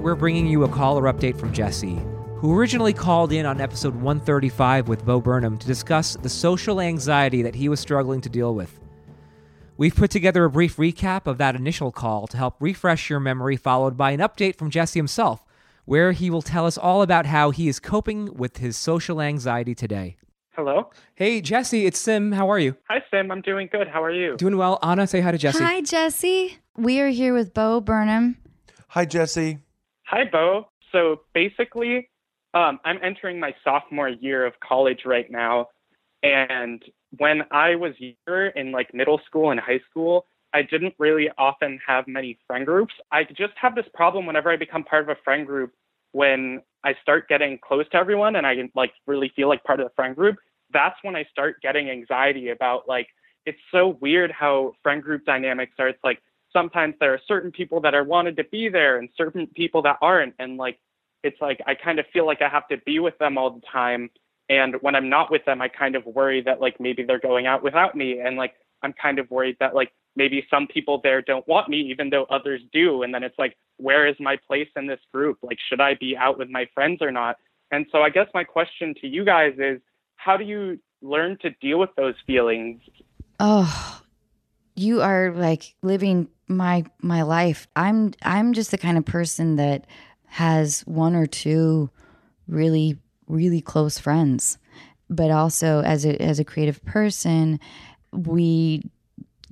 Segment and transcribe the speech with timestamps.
[0.00, 1.98] Today, we're bringing you a caller update from Jesse,
[2.38, 7.42] who originally called in on episode 135 with Bo Burnham to discuss the social anxiety
[7.42, 8.80] that he was struggling to deal with.
[9.76, 13.56] We've put together a brief recap of that initial call to help refresh your memory,
[13.56, 15.44] followed by an update from Jesse himself,
[15.84, 19.74] where he will tell us all about how he is coping with his social anxiety
[19.74, 20.16] today.
[20.52, 20.88] Hello.
[21.14, 22.32] Hey, Jesse, it's Sim.
[22.32, 22.74] How are you?
[22.88, 23.30] Hi, Sim.
[23.30, 23.86] I'm doing good.
[23.86, 24.38] How are you?
[24.38, 24.78] Doing well.
[24.82, 25.62] Anna, say hi to Jesse.
[25.62, 26.56] Hi, Jesse.
[26.74, 28.38] We are here with Bo Burnham.
[28.88, 29.58] Hi, Jesse.
[30.10, 30.66] Hi, Bo.
[30.90, 32.10] So basically,
[32.52, 35.68] um, I'm entering my sophomore year of college right now,
[36.24, 36.82] and
[37.18, 41.78] when I was younger in like middle school and high school, I didn't really often
[41.86, 42.92] have many friend groups.
[43.12, 45.72] I just have this problem whenever I become part of a friend group
[46.10, 49.86] when I start getting close to everyone and I like really feel like part of
[49.86, 50.38] the friend group.
[50.72, 53.06] That's when I start getting anxiety about like
[53.46, 55.86] it's so weird how friend group dynamics are.
[55.86, 56.20] It's like
[56.52, 59.96] sometimes there are certain people that are wanted to be there and certain people that
[60.00, 60.78] aren't and like
[61.22, 63.62] it's like I kind of feel like I have to be with them all the
[63.70, 64.10] time
[64.50, 67.46] and when I'm not with them, I kind of worry that like maybe they're going
[67.46, 68.18] out without me.
[68.18, 71.78] And like I'm kind of worried that like maybe some people there don't want me,
[71.82, 73.04] even though others do.
[73.04, 75.38] And then it's like, where is my place in this group?
[75.40, 77.36] Like, should I be out with my friends or not?
[77.70, 79.80] And so I guess my question to you guys is
[80.16, 82.82] how do you learn to deal with those feelings?
[83.38, 84.02] Oh,
[84.74, 87.66] you are like living my my life.
[87.76, 89.86] I'm I'm just the kind of person that
[90.26, 91.90] has one or two
[92.46, 94.58] really really close friends.
[95.08, 97.60] But also as a as a creative person,
[98.12, 98.82] we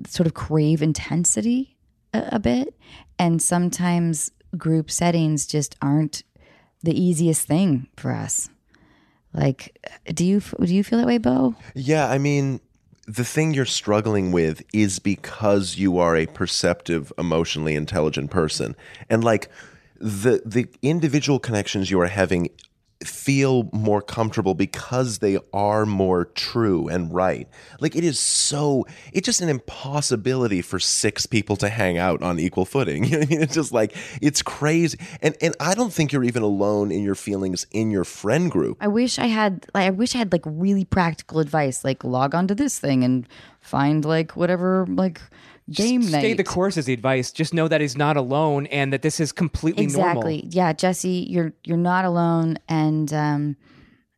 [0.06, 1.76] sort of crave intensity
[2.12, 2.74] a, a bit,
[3.18, 6.22] and sometimes group settings just aren't
[6.82, 8.50] the easiest thing for us.
[9.32, 11.54] Like, do you do you feel that way, Bo?
[11.74, 12.60] Yeah, I mean,
[13.08, 18.76] the thing you're struggling with is because you are a perceptive, emotionally intelligent person,
[19.08, 19.48] and like
[19.98, 22.50] the the individual connections you are having
[23.04, 27.48] feel more comfortable because they are more true and right.
[27.80, 32.38] Like it is so it's just an impossibility for six people to hang out on
[32.40, 33.04] equal footing.
[33.08, 33.42] You know I mean?
[33.42, 34.98] It's just like it's crazy.
[35.22, 38.76] And and I don't think you're even alone in your feelings in your friend group.
[38.80, 42.34] I wish I had like I wish I had like really practical advice, like log
[42.34, 43.26] on to this thing and
[43.60, 45.20] find like whatever like
[45.70, 46.36] game Stay night.
[46.36, 47.30] the course is the advice.
[47.32, 50.08] Just know that he's not alone and that this is completely normal.
[50.08, 50.54] exactly normal.
[50.54, 53.56] yeah jesse you're you're not alone and um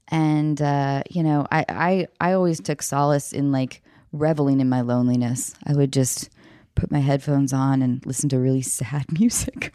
[0.09, 4.81] and uh you know I, I i always took solace in like reveling in my
[4.81, 6.31] loneliness i would just
[6.75, 9.73] put my headphones on and listen to really sad music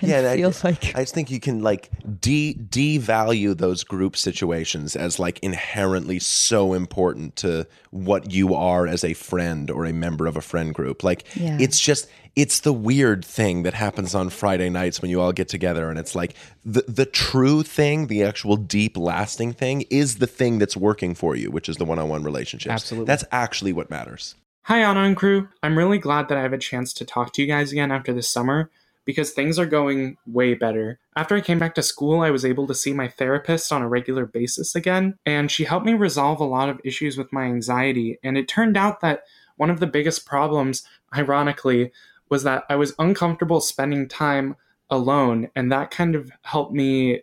[0.00, 1.90] yeah, and feel I, like I just think you can like
[2.20, 9.04] de devalue those group situations as like inherently so important to what you are as
[9.04, 11.02] a friend or a member of a friend group.
[11.02, 11.58] Like Yeah.
[11.60, 15.48] it's just it's the weird thing that happens on Friday nights when you all get
[15.48, 16.34] together and it's like
[16.64, 21.34] the the true thing, the actual deep lasting thing is the thing that's working for
[21.36, 22.72] you, which is the one-on-one relationship.
[22.72, 23.06] Absolutely.
[23.06, 24.36] That's actually what matters.
[24.64, 25.48] Hi, Anna and crew.
[25.62, 28.12] I'm really glad that I have a chance to talk to you guys again after
[28.12, 28.70] this summer
[29.10, 31.00] because things are going way better.
[31.16, 33.88] After I came back to school, I was able to see my therapist on a
[33.88, 38.20] regular basis again, and she helped me resolve a lot of issues with my anxiety.
[38.22, 39.24] And it turned out that
[39.56, 41.90] one of the biggest problems, ironically,
[42.28, 44.54] was that I was uncomfortable spending time
[44.88, 47.22] alone, and that kind of helped me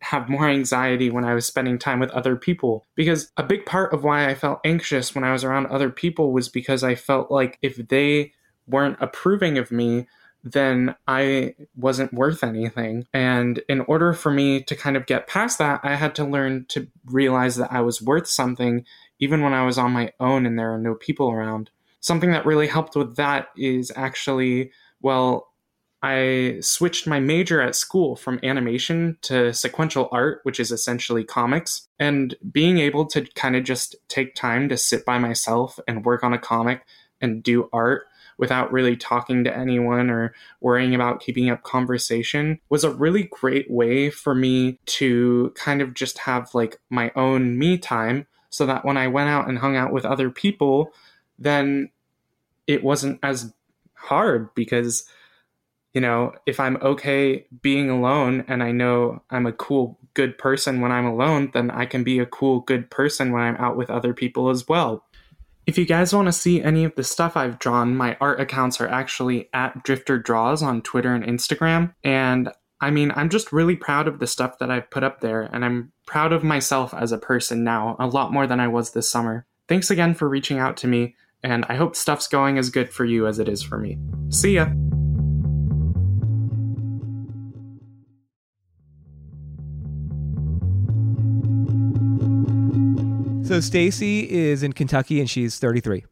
[0.00, 2.84] have more anxiety when I was spending time with other people.
[2.96, 6.32] Because a big part of why I felt anxious when I was around other people
[6.32, 8.32] was because I felt like if they
[8.66, 10.08] weren't approving of me,
[10.44, 13.06] then I wasn't worth anything.
[13.12, 16.66] And in order for me to kind of get past that, I had to learn
[16.68, 18.84] to realize that I was worth something
[19.18, 21.70] even when I was on my own and there are no people around.
[22.00, 24.70] Something that really helped with that is actually,
[25.02, 25.48] well,
[26.00, 31.88] I switched my major at school from animation to sequential art, which is essentially comics.
[31.98, 36.22] And being able to kind of just take time to sit by myself and work
[36.22, 36.86] on a comic
[37.20, 38.04] and do art
[38.38, 43.70] without really talking to anyone or worrying about keeping up conversation was a really great
[43.70, 48.84] way for me to kind of just have like my own me time so that
[48.84, 50.92] when I went out and hung out with other people,
[51.38, 51.90] then
[52.66, 53.52] it wasn't as
[53.94, 55.04] hard because
[55.94, 60.80] you know, if I'm okay being alone and I know I'm a cool, good person
[60.80, 63.90] when I'm alone, then I can be a cool, good person when I'm out with
[63.90, 65.04] other people as well.
[65.68, 68.80] If you guys want to see any of the stuff I've drawn, my art accounts
[68.80, 71.92] are actually at Drifter Draws on Twitter and Instagram.
[72.02, 72.48] And
[72.80, 75.66] I mean, I'm just really proud of the stuff that I've put up there, and
[75.66, 79.10] I'm proud of myself as a person now, a lot more than I was this
[79.10, 79.44] summer.
[79.68, 83.04] Thanks again for reaching out to me, and I hope stuff's going as good for
[83.04, 83.98] you as it is for me.
[84.30, 84.70] See ya!
[93.48, 96.04] So Stacy is in Kentucky and she's 33.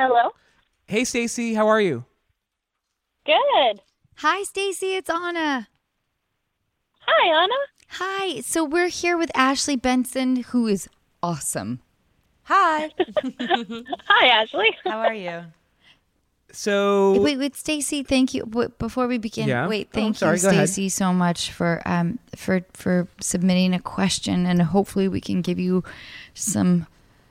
[0.00, 0.30] Hello.
[0.88, 2.04] Hey Stacy, how are you?
[3.24, 3.82] Good.
[4.16, 4.96] Hi, Stacy.
[4.96, 5.68] It's Anna.
[7.02, 7.54] Hi, Anna.
[7.86, 8.40] Hi.
[8.40, 10.88] So we're here with Ashley Benson, who is
[11.22, 11.78] awesome.
[12.42, 12.90] Hi.
[13.38, 14.76] Hi, Ashley.
[14.84, 15.44] How are you?
[16.52, 18.02] So Wait, wait, Stacy.
[18.02, 18.44] Thank you.
[18.44, 19.66] Wait, before we begin, Yeah?
[19.68, 20.38] wait, Oh, thank sorry, you.
[20.38, 25.58] Stacy, so much for um for for submitting a question, and hopefully we can give
[25.58, 25.82] you
[26.34, 26.86] some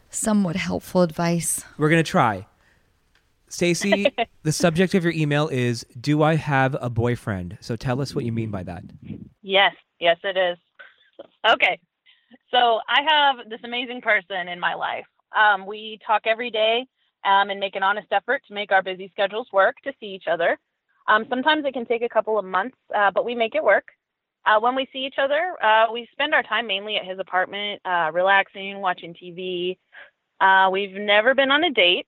[0.10, 1.64] somewhat helpful advice.
[1.78, 2.48] we're gonna try.
[3.48, 4.12] Stacy,
[4.44, 7.58] the subject of your email is Do I have a boyfriend?
[7.62, 8.84] So tell us what you mean by that.
[9.42, 10.58] Yes, yes, it is.
[11.48, 11.80] Okay.
[12.50, 15.06] So I have this amazing person in my life.
[15.38, 16.86] Um, we talk every day
[17.26, 20.28] um, and make an honest effort to make our busy schedules work to see each
[20.28, 20.58] other.
[21.08, 23.90] Um, sometimes it can take a couple of months, uh, but we make it work.
[24.46, 27.82] Uh, when we see each other, uh, we spend our time mainly at his apartment,
[27.86, 29.78] uh, relaxing, watching TV.
[30.40, 32.08] Uh, we've never been on a date.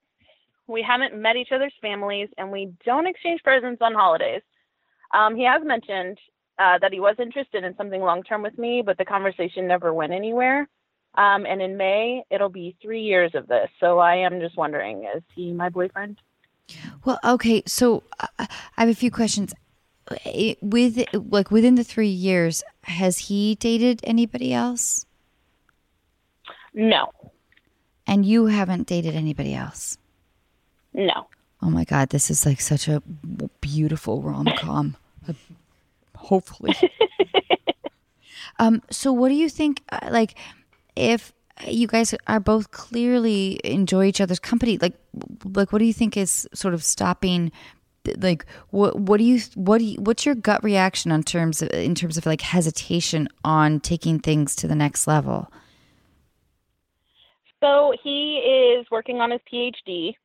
[0.68, 4.42] We haven't met each other's families, and we don't exchange presents on holidays.
[5.13, 6.18] Um, he has mentioned
[6.57, 9.94] uh, that he was interested in something long term with me, but the conversation never
[9.94, 10.68] went anywhere.
[11.15, 13.69] Um, and in May, it'll be three years of this.
[13.80, 16.18] So I am just wondering, is he my boyfriend?
[17.06, 19.54] Well, okay, so uh, I have a few questions.
[20.62, 25.06] With like within the three years, has he dated anybody else?
[26.74, 27.12] No,
[28.07, 29.98] And you haven't dated anybody else?
[30.94, 31.27] no.
[31.62, 33.01] Oh my God, this is like such a
[33.62, 34.98] beautiful rom com.
[36.18, 36.75] Hopefully.
[38.60, 38.81] um.
[38.89, 39.81] So, what do you think?
[39.89, 40.36] uh, Like,
[40.95, 41.33] if
[41.67, 44.93] you guys are both clearly enjoy each other's company, like,
[45.45, 47.51] like, what do you think is sort of stopping?
[48.17, 51.69] Like, what what do you what do you, what's your gut reaction on terms of
[51.69, 55.49] in terms of like hesitation on taking things to the next level?
[57.61, 60.15] So he is working on his PhD.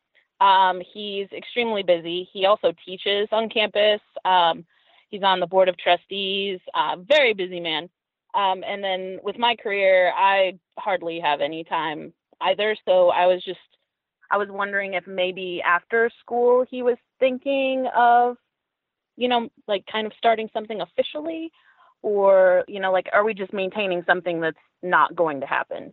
[0.41, 2.29] Um, he's extremely busy.
[2.33, 4.01] He also teaches on campus.
[4.25, 4.65] Um,
[5.09, 6.59] he's on the board of trustees.
[6.75, 7.89] Uh, very busy man.
[8.39, 12.77] Um, and then with my career, I hardly have any time either.
[12.85, 13.59] So I was just,
[14.31, 18.37] I was wondering if maybe after school he was thinking of,
[19.17, 21.51] you know, like kind of starting something officially,
[22.03, 25.93] or you know, like are we just maintaining something that's not going to happen?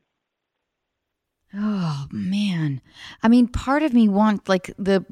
[1.52, 2.80] Oh man.
[3.24, 5.04] I mean, part of me wants like the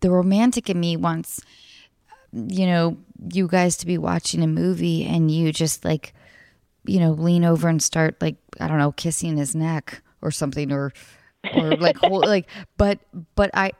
[0.00, 1.40] the romantic in me wants
[2.32, 2.98] you know,
[3.32, 6.12] you guys to be watching a movie and you just like
[6.86, 10.72] you know, lean over and start like I don't know, kissing his neck or something
[10.72, 10.92] or
[11.54, 12.98] or like hold, like but
[13.34, 13.72] but I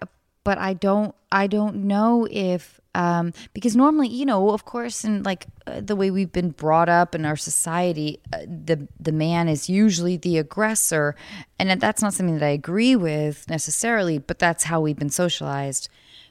[0.45, 5.23] but I don't I don't know if um because normally you know of course in
[5.23, 9.49] like uh, the way we've been brought up in our society uh, the the man
[9.49, 11.17] is usually the aggressor
[11.59, 15.89] and that's not something that I agree with necessarily but that's how we've been socialized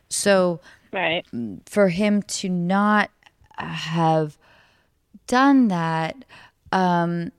[0.10, 0.62] so
[0.94, 1.26] Right.
[1.66, 3.10] for him to not
[3.58, 4.38] have
[5.28, 6.24] done that
[6.74, 7.32] um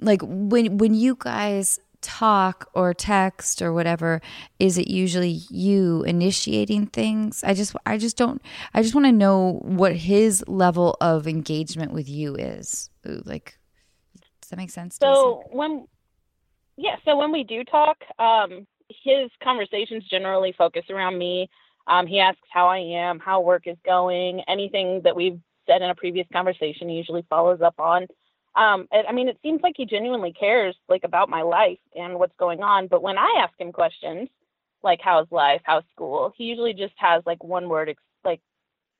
[0.00, 4.20] like when when you guys talk or text or whatever
[4.58, 8.42] is it usually you initiating things i just i just don't
[8.74, 13.56] i just want to know what his level of engagement with you is Ooh, like
[14.44, 15.10] does that make sense Stacey?
[15.10, 15.86] So when,
[16.76, 21.48] yeah, so when we do talk, um, his conversations generally focus around me.
[21.86, 25.90] Um, he asks how I am, how work is going, anything that we've said in
[25.90, 26.88] a previous conversation.
[26.88, 28.06] He usually follows up on.
[28.56, 32.36] Um, I mean, it seems like he genuinely cares, like about my life and what's
[32.38, 32.86] going on.
[32.86, 34.28] But when I ask him questions,
[34.82, 38.40] like how's life, how's school, he usually just has like one word, ex- like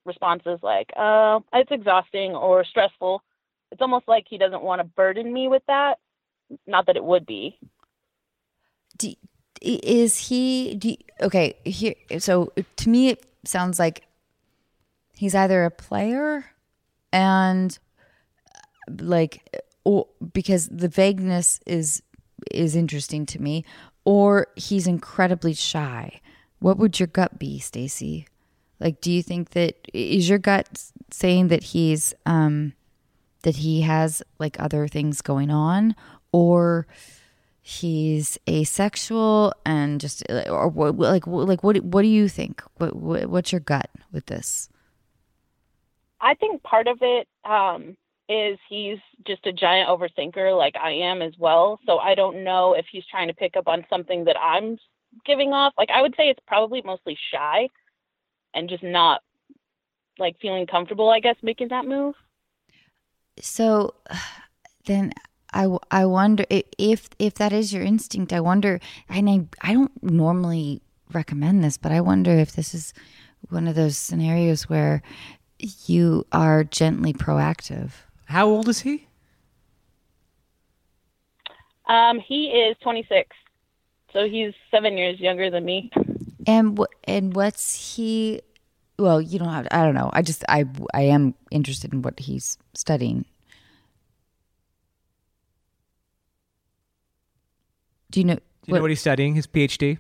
[0.05, 3.23] responses like, "Uh, it's exhausting" or "stressful."
[3.71, 5.99] It's almost like he doesn't want to burden me with that.
[6.67, 7.59] Not that it would be.
[8.99, 9.15] do,
[9.61, 14.03] is he do okay here so to me it sounds like
[15.17, 16.45] he's either a player
[17.15, 17.79] and
[19.01, 22.03] like or because the vagueness is
[22.51, 23.65] is interesting to me
[24.05, 26.21] or he's incredibly shy.
[26.59, 28.27] What would your gut be stacy?
[28.81, 32.75] Like do you think that is your gut saying that he's um
[33.43, 35.95] that he has like other things going on?
[36.33, 36.89] Or
[37.63, 42.63] he's asexual and just or what like like what what do you think?
[42.79, 44.69] What, what what's your gut with this
[46.25, 47.97] I think part of it um,
[48.31, 51.79] is he's just a giant overthinker, like I am as well.
[51.87, 54.79] So I don't know if he's trying to pick up on something that I'm
[55.27, 55.75] giving off.
[55.77, 57.69] Like I would say it's probably mostly shy.
[58.55, 59.21] and just not
[60.19, 62.15] like feeling comfortable, I guess, making that move.
[63.41, 63.95] So
[64.87, 65.13] then
[65.53, 68.33] I, I wonder if if that is your instinct.
[68.33, 72.95] I wonder, and I I don't normally recommend this, but I wonder if this is
[73.51, 75.03] one of those scenarios where
[75.59, 77.93] you are gently proactive.
[78.27, 79.07] How old is he?
[81.87, 83.29] Um, he is 26,
[84.13, 85.91] so he's seven years younger than me.
[86.47, 88.41] And wh- and what's he?
[88.99, 89.69] Well, you don't have.
[89.71, 90.11] I don't know.
[90.13, 93.25] I just I I am interested in what he's studying.
[98.11, 98.35] Do you know?
[98.37, 99.35] Do you know what he's studying?
[99.35, 99.99] His PhD.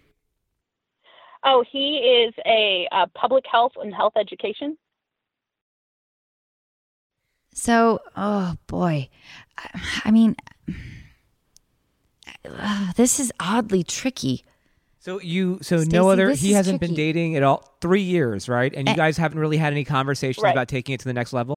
[1.45, 4.79] Oh, he is a uh, public health and health education.
[7.55, 9.09] So, oh boy,
[9.57, 10.37] I, I mean,
[12.49, 14.45] uh, this is oddly tricky.
[14.99, 16.31] So you, so Stacey, no other.
[16.33, 17.77] He hasn't been dating at all.
[17.81, 18.73] Three years, right?
[18.75, 18.97] And you Eh.
[18.97, 20.51] guys haven't really had any conversations Right.
[20.53, 21.57] about taking it to the next level.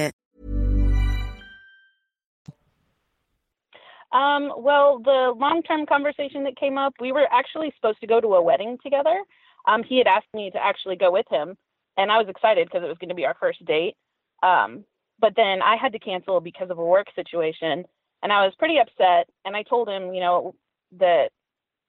[4.11, 8.35] Um, well, the long-term conversation that came up, we were actually supposed to go to
[8.35, 9.23] a wedding together.
[9.65, 11.55] Um, he had asked me to actually go with him,
[11.97, 13.95] and I was excited because it was going to be our first date.
[14.43, 14.83] Um,
[15.19, 17.85] but then I had to cancel because of a work situation,
[18.23, 19.29] and I was pretty upset.
[19.45, 20.55] And I told him, you know,
[20.99, 21.31] that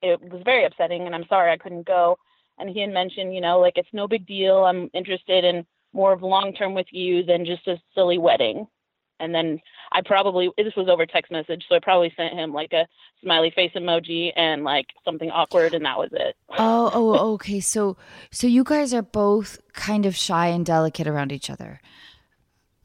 [0.02, 2.18] it was very upsetting, and I'm sorry I couldn't go.
[2.58, 4.64] And he had mentioned, you know, like it's no big deal.
[4.64, 8.66] I'm interested in more of long-term with you than just a silly wedding.
[9.22, 9.60] And then
[9.92, 12.86] I probably this was over text message, so I probably sent him like a
[13.22, 16.36] smiley face emoji and like something awkward, and that was it.
[16.58, 17.60] Oh, oh, okay.
[17.60, 17.96] So,
[18.32, 21.80] so you guys are both kind of shy and delicate around each other.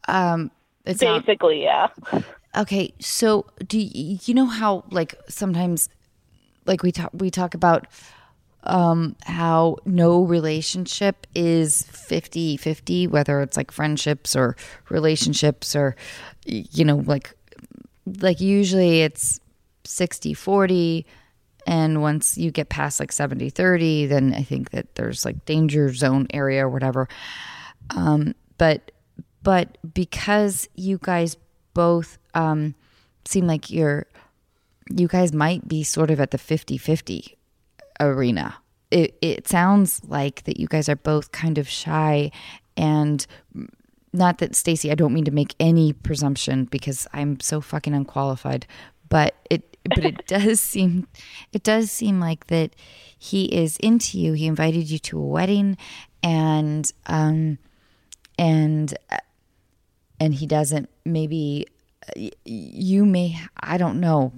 [0.08, 0.52] Um,
[0.86, 1.88] it's not, Basically, yeah.
[2.56, 2.94] okay.
[3.00, 5.90] So, do you, you know how like sometimes,
[6.66, 7.88] like we talk we talk about
[8.68, 14.56] um how no relationship is 50-50 whether it's like friendships or
[14.90, 15.96] relationships or
[16.46, 17.34] you know like
[18.22, 19.40] like usually it's
[19.86, 21.06] 60-40
[21.66, 26.28] and once you get past like 70-30 then i think that there's like danger zone
[26.34, 27.08] area or whatever.
[27.90, 28.92] Um but
[29.44, 31.38] but because you guys
[31.74, 32.76] both um
[33.26, 34.08] seem like you're
[34.90, 37.36] you guys might be sort of at the 50-50
[38.00, 38.56] arena.
[38.92, 42.32] It it sounds like that you guys are both kind of shy
[42.76, 43.26] and
[44.14, 48.66] not that Stacy, I don't mean to make any presumption because I'm so fucking unqualified,
[49.10, 51.08] but it but it does seem
[51.54, 52.76] it does seem like that
[53.18, 54.34] he is into you.
[54.34, 55.78] He invited you to a wedding
[56.24, 57.58] and um
[58.38, 58.98] and
[60.20, 61.68] and he doesn't maybe
[62.46, 64.32] you may i don't know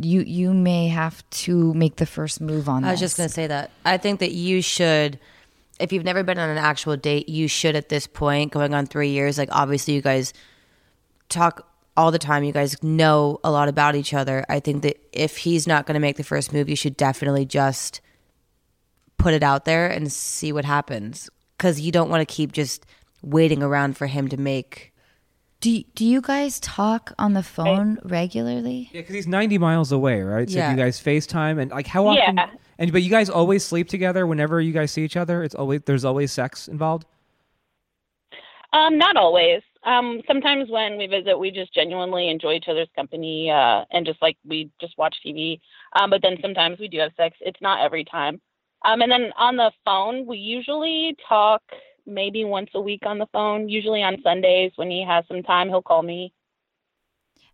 [0.00, 2.88] you you may have to make the first move on that.
[2.88, 3.10] I was this.
[3.10, 3.70] just going to say that.
[3.84, 5.18] I think that you should,
[5.78, 8.86] if you've never been on an actual date, you should at this point, going on
[8.86, 10.32] three years, like obviously you guys
[11.28, 12.44] talk all the time.
[12.44, 14.44] You guys know a lot about each other.
[14.48, 17.46] I think that if he's not going to make the first move, you should definitely
[17.46, 18.00] just
[19.18, 21.30] put it out there and see what happens.
[21.56, 22.84] Because you don't want to keep just
[23.22, 24.92] waiting around for him to make.
[25.60, 30.20] Do, do you guys talk on the phone regularly Yeah, because he's 90 miles away,
[30.20, 30.48] right?
[30.48, 30.70] So Yeah.
[30.70, 32.36] you guys FaceTime and like how often?
[32.36, 32.50] Yeah.
[32.78, 35.42] And but you guys always sleep together whenever you guys see each other.
[35.42, 37.06] It's always there's always sex involved.
[38.72, 39.62] Um, not always.
[39.84, 44.20] Um, sometimes when we visit, we just genuinely enjoy each other's company uh, and just
[44.20, 45.60] like we just watch TV.
[45.98, 47.36] Um, but then sometimes we do have sex.
[47.40, 48.40] It's not every time.
[48.84, 51.62] Um, and then on the phone, we usually talk
[52.06, 53.68] maybe once a week on the phone.
[53.68, 56.32] Usually on Sundays when he has some time, he'll call me.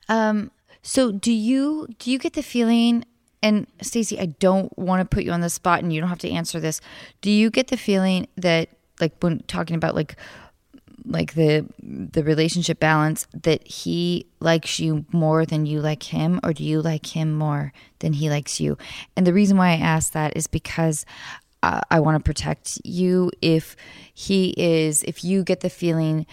[0.08, 0.50] um
[0.82, 3.04] so do you do you get the feeling
[3.42, 6.20] and Stacey, I don't want to put you on the spot and you don't have
[6.20, 6.80] to answer this.
[7.22, 8.68] Do you get the feeling that
[9.00, 10.16] like when talking about like
[11.04, 16.52] like the the relationship balance that he likes you more than you like him or
[16.52, 18.78] do you like him more than he likes you
[19.16, 21.04] and the reason why i ask that is because
[21.62, 23.76] i want to protect you if
[24.12, 26.26] he is if you get the feeling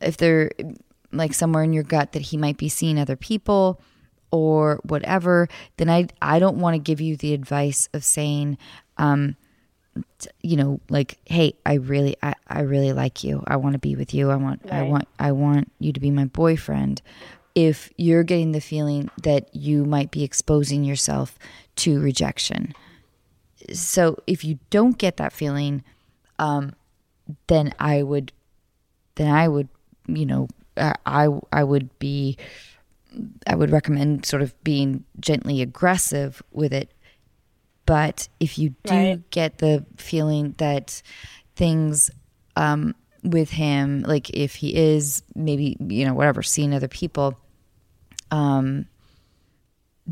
[0.00, 0.50] if they're
[1.12, 3.80] like somewhere in your gut that he might be seeing other people
[4.30, 8.56] or whatever then i i don't want to give you the advice of saying
[8.98, 9.36] um
[10.18, 13.42] t- you know, like, hey, I really, I, I really like you.
[13.46, 14.30] I want to be with you.
[14.30, 17.02] I want, I want, I want you to be my boyfriend.
[17.54, 21.38] If you're getting the feeling that you might be exposing yourself
[21.76, 22.74] to rejection,
[23.72, 25.82] so if you don't get that feeling,
[26.38, 26.74] um,
[27.46, 28.32] then I would,
[29.14, 29.68] then I would,
[30.06, 32.36] you know, uh, I I would be,
[33.46, 36.92] I would recommend sort of being gently aggressive with it.
[37.84, 39.30] But if you do Right.
[39.30, 41.02] get the feeling that
[41.56, 42.10] things
[42.56, 47.38] um, with him, like if he is maybe you know whatever seeing other people,
[48.30, 48.86] um,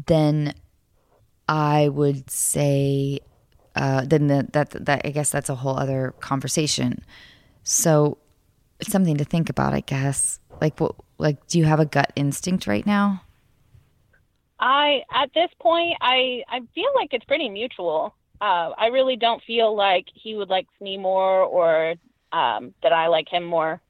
[0.06, 0.54] then
[1.48, 3.20] I would say
[3.80, 7.02] uh, then the, that that I guess that's a whole other conversation.
[7.64, 8.18] So
[8.78, 10.38] it's something to think about, I guess.
[10.60, 10.96] Like what?
[11.16, 13.22] Like, do you have a gut instinct right now?
[14.58, 18.14] I at this point I I feel like it's pretty mutual.
[18.38, 21.94] Uh, I really don't feel like he would like me more or
[22.32, 23.80] um, that I like him more.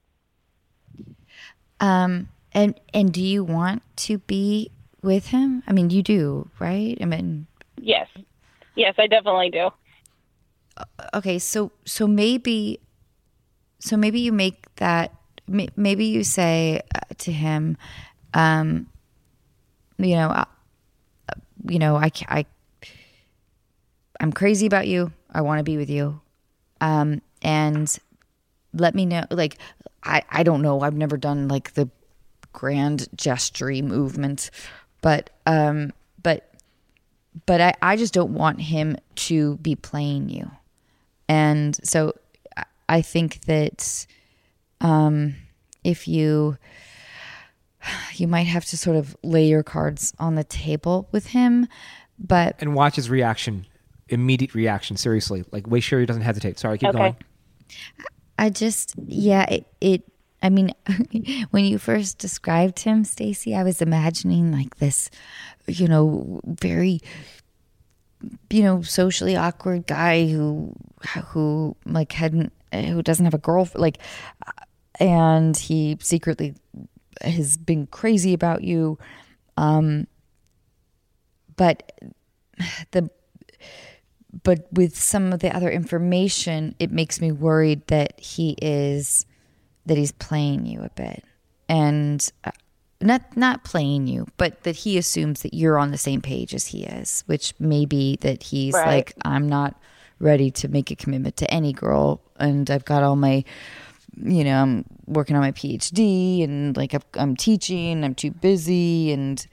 [1.81, 4.71] Um, and and do you want to be
[5.03, 5.65] with him?
[5.67, 6.97] I mean, you do, right?
[7.01, 7.49] I mean,
[7.81, 8.07] Yes,
[8.77, 9.71] yes, I definitely do.
[11.15, 12.81] Okay, so so maybe,
[13.79, 15.15] so maybe you make that.
[15.77, 17.77] Maybe you say uh, to him,
[18.35, 18.87] um,
[19.99, 20.45] you know, uh,
[21.69, 22.47] you know, I, I,
[24.21, 25.13] I'm crazy about you.
[25.29, 26.21] I want to be with you,
[26.81, 27.93] um, and
[28.73, 29.25] let me know.
[29.29, 29.59] Like,
[30.05, 30.83] I, I don't know.
[30.83, 31.89] I've never done like the
[32.53, 34.53] grand gestury movement,
[35.01, 36.55] but, um, but,
[37.47, 40.49] but I, I just don't want him to be playing you.
[41.31, 42.15] And so
[42.57, 44.07] I- I think that
[44.81, 45.37] um,
[45.85, 46.57] if you
[48.15, 51.67] you might have to sort of lay your cards on the table with him,
[52.19, 53.67] but And watch his reaction,
[54.09, 54.97] immediate reaction.
[54.97, 56.59] Seriously, like make sure he doesn't hesitate.
[56.59, 56.99] Sorry, keep Okay.
[56.99, 57.17] going.
[58.39, 60.03] I just yeah it, it
[60.43, 60.73] I mean
[61.53, 65.09] when you first described him Stacy I was imagining like this
[65.69, 67.01] you know very
[68.51, 70.75] you know socially awkward guy who
[71.29, 73.99] who like hadn't who doesn't have a girlfriend like
[74.99, 76.55] and he secretly
[77.23, 78.99] has been crazy about you.
[79.57, 80.07] Um
[81.57, 81.93] but
[82.91, 83.11] the
[84.45, 89.27] but with some of the other information it makes me worried that he is
[89.87, 91.25] that he's playing you a bit.
[91.69, 92.51] And uh,
[93.01, 96.67] not not playing you but that he assumes that you're on the same page as
[96.67, 98.87] he is which may be that he's Right.
[98.87, 99.75] like i'm not
[100.19, 103.43] ready to make a commitment to any girl and i've got all my
[104.23, 109.13] you know i'm working on my phd and like i'm, I'm teaching i'm too busy
[109.13, 109.47] and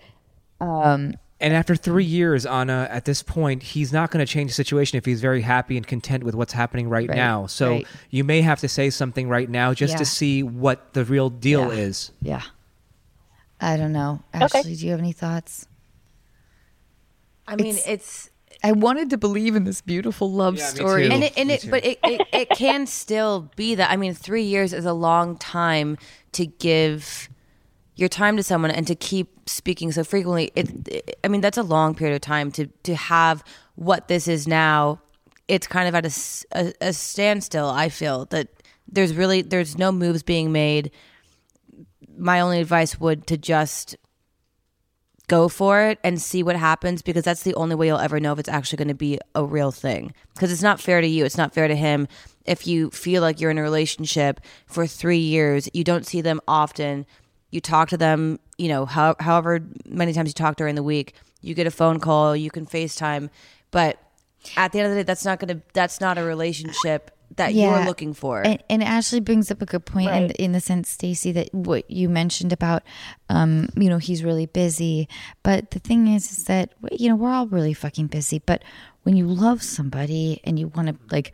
[0.59, 4.55] um And after three years, Anna, at this point, he's not going to change the
[4.55, 7.45] situation if he's very happy and content with what's happening right, Right, now.
[7.45, 7.87] So right.
[8.09, 9.97] you may have to say something right now just Yeah.
[9.99, 11.79] to see what the real deal Yeah.
[11.85, 12.11] is.
[12.23, 12.41] Yeah.
[13.59, 14.21] I don't know.
[14.33, 15.67] Ashley, do you have any thoughts?
[17.47, 18.29] I mean, It's- it's
[18.63, 21.07] I wanted to believe in this beautiful love Yeah, me story.
[21.07, 21.13] too.
[21.13, 21.69] and it, and Me it too.
[21.69, 25.37] but it, it, it can still be that i mean three years is a long
[25.37, 25.95] time
[26.31, 27.29] to give
[27.95, 31.57] your time to someone and to keep speaking so frequently it, it- i mean that's
[31.57, 33.43] a long period of time to to have
[33.75, 34.99] what this is now
[35.47, 36.05] it's kind of at
[36.55, 38.47] a a standstill i feel that
[38.91, 40.89] there's really there's no moves being made
[42.17, 43.95] my only advice would to just
[45.27, 48.31] go for it and see what happens because that's the only way you'll ever know
[48.31, 50.13] if it's actually going to be a real thing.
[50.33, 52.07] Because it's not fair to you, it's not fair to him.
[52.45, 56.39] If you feel like you're in a relationship for three years, you don't see them
[56.47, 57.05] often,
[57.51, 61.13] you talk to them, you know, how, however many times you talk during the week,
[61.41, 63.29] you get a phone call, you can FaceTime,
[63.71, 64.01] but
[64.55, 67.53] at the end of the day, that's not going to, that's not a relationship that
[67.53, 67.77] Yeah.
[67.77, 68.41] you're looking for.
[68.41, 70.31] And, and Ashley brings up a good point in, Right.
[70.37, 72.83] in the sense, Stacy, that what you mentioned about,
[73.29, 75.07] um, you know, he's really busy.
[75.43, 78.39] But the thing is, is that, you know, we're all really fucking busy.
[78.39, 78.63] But
[79.03, 81.33] when you love somebody and you want to, like,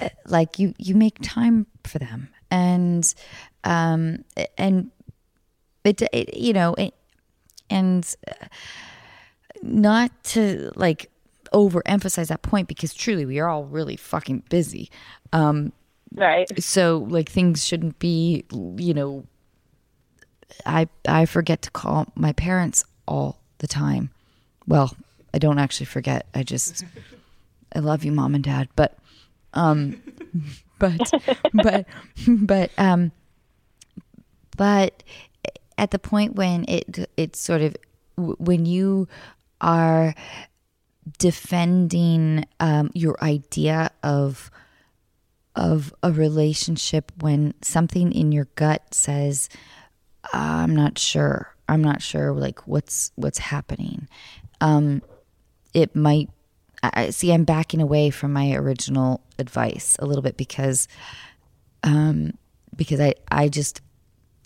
[0.00, 2.28] uh, like you, you make time for them.
[2.50, 3.12] And,
[3.64, 4.24] um,
[4.58, 4.90] and
[5.84, 6.94] it, it you know, it,
[7.70, 8.46] and uh,
[9.62, 11.10] not to like
[11.54, 14.90] overemphasize that point because truly we are all really fucking busy.
[15.32, 15.72] Um,
[16.16, 16.46] Right.
[16.62, 19.24] so like things shouldn't be, you know,
[20.66, 24.10] I I forget to call my parents all the time.
[24.66, 24.94] Well,
[25.32, 26.26] I don't actually forget.
[26.34, 26.84] I just
[27.74, 28.96] I love you, mom and dad, but
[29.54, 30.00] um
[30.78, 31.10] but
[31.52, 31.86] but
[32.26, 33.10] but um
[34.56, 35.02] but
[35.76, 37.76] at the point when it it's sort of
[38.16, 39.08] when you
[39.60, 40.14] are
[41.18, 44.50] defending um, your idea of
[45.56, 49.48] of a relationship when something in your gut says
[50.32, 51.54] i'm not sure.
[51.68, 54.08] I'm not sure like what's what's happening.
[54.60, 55.02] Um
[55.72, 56.30] it might
[56.82, 60.86] i see i'm backing away from my original advice a little bit because
[61.82, 62.34] um
[62.76, 63.80] because i i just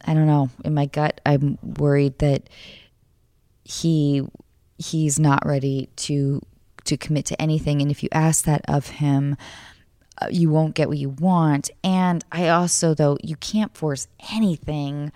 [0.04, 0.50] i don't know.
[0.64, 2.48] In my gut i'm worried that
[3.64, 4.22] he
[4.78, 6.40] he's not ready to
[6.84, 9.36] to commit to anything and if you ask that of him
[10.22, 15.12] uh, you won't get what you want and i also though you can't force anything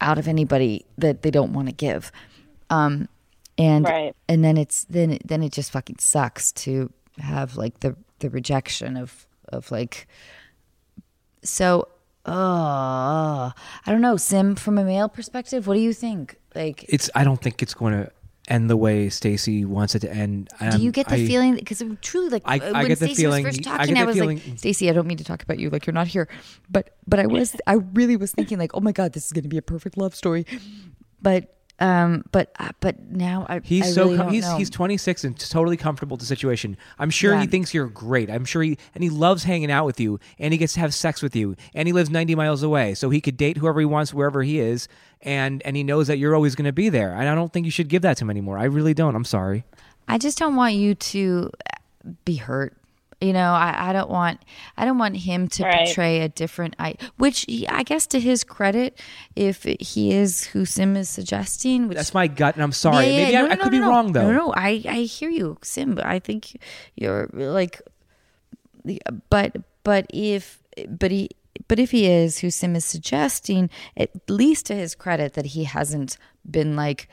[0.00, 2.12] out of anybody that they don't want to give
[2.70, 3.08] um
[3.58, 4.14] and Right.
[4.28, 8.28] and then it's then it, then it just fucking sucks to have like the the
[8.30, 10.06] rejection of of like
[11.42, 11.88] so
[12.26, 13.52] uh i
[13.86, 17.10] don't know sim from a male perspective what do you think like It's.
[17.16, 18.10] I don't think it's going to
[18.48, 20.50] end the way Stacy wants it to end.
[20.72, 23.26] do you Um, get the I- feeling because truly like I- uh, I when Stacy
[23.26, 25.42] was first I talking get I, was feeling- like Stacy, I don't mean to talk
[25.42, 26.28] about you like you're not here
[26.70, 29.44] but but I was I really was thinking like oh my god this is going
[29.44, 30.44] to be a perfect love story
[31.22, 34.56] but um but uh, but now I He's I so really com- he's know.
[34.58, 36.76] he's 26 and totally comfortable with the situation.
[37.00, 37.40] I'm sure Yeah.
[37.40, 38.30] he thinks you're great.
[38.30, 40.94] I'm sure he and he loves hanging out with you and he gets to have
[40.94, 43.86] sex with you and he lives 90 miles away so he could date whoever he
[43.86, 44.86] wants wherever he is
[45.22, 47.12] and and he knows that you're always going to be there.
[47.12, 48.56] And I don't think you should give that to him anymore.
[48.58, 49.16] I really don't.
[49.16, 49.64] I'm sorry.
[50.06, 51.50] I just don't want you to
[52.24, 52.76] be hurt.
[53.24, 54.38] You know, I, I don't want
[54.76, 55.86] I don't want him to Right.
[55.86, 58.90] portray a different I which he- I guess to his credit,
[59.34, 63.06] if he is who Sim is suggesting, which That's my gut and I'm sorry.
[63.06, 63.88] Yeah, yeah, Maybe no, I, no, I no, could no, be no.
[63.88, 64.30] wrong though.
[64.30, 65.94] No, no, I I hear you, Sim.
[65.94, 66.42] But I think
[66.96, 67.80] you're like,
[69.30, 71.30] but but if but he
[71.68, 75.64] but if he is who Sim is suggesting, at least to his credit, that he
[75.64, 77.08] hasn't been like.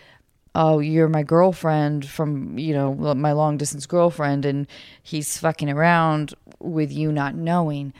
[0.54, 4.68] Oh, you're my girlfriend from, you know, my long distance girlfriend, and
[5.02, 7.94] he's fucking around with you not knowing.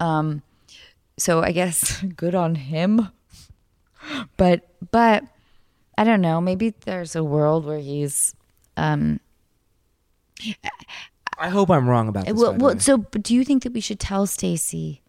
[0.00, 0.42] Um,
[1.16, 3.08] so I guess good on him.
[4.36, 5.22] But, but
[5.96, 6.40] I don't know.
[6.40, 8.34] Maybe there's a world where he's
[8.76, 9.20] um
[11.38, 12.34] I hope I'm wrong about this.
[12.34, 15.02] well, well so but do you think that we should tell Stacy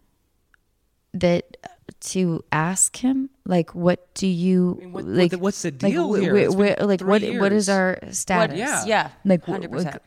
[1.12, 1.68] that uh,
[2.12, 6.12] to ask him like what do you mean, what- what like the- what's the deal
[6.12, 6.34] wh- here?
[6.34, 8.84] wh- It's wh- like three what what is our status yeah.
[8.86, 10.02] Yeah, like wh- hundred wh- percent.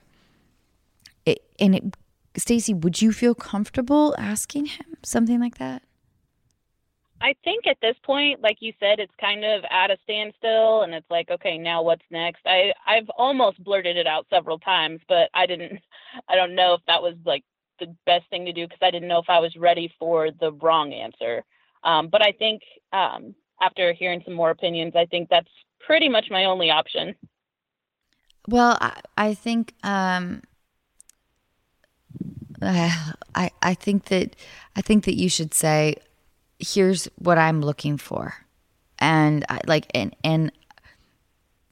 [1.25, 1.83] it, and it
[2.37, 5.81] Stacy would you feel comfortable asking him something like that
[7.19, 10.93] I think at this point, like you said, it's kind of at a standstill, and
[10.93, 12.41] it's like, okay, now what's next?
[12.45, 15.79] I I've almost blurted it out several times, but I didn't.
[16.29, 17.43] I don't know if that was like
[17.79, 20.51] the best thing to do because I didn't know if I was ready for the
[20.51, 21.43] wrong answer.
[21.87, 26.25] Um, but I think um, after hearing some more opinions, I think that's pretty much
[26.29, 27.15] my only option.
[28.49, 30.43] Well, I, I think um,
[32.61, 34.35] I I think that
[34.75, 35.95] I think that you should say,
[36.59, 38.35] "Here's what I'm looking for,"
[38.99, 40.51] and I, like and and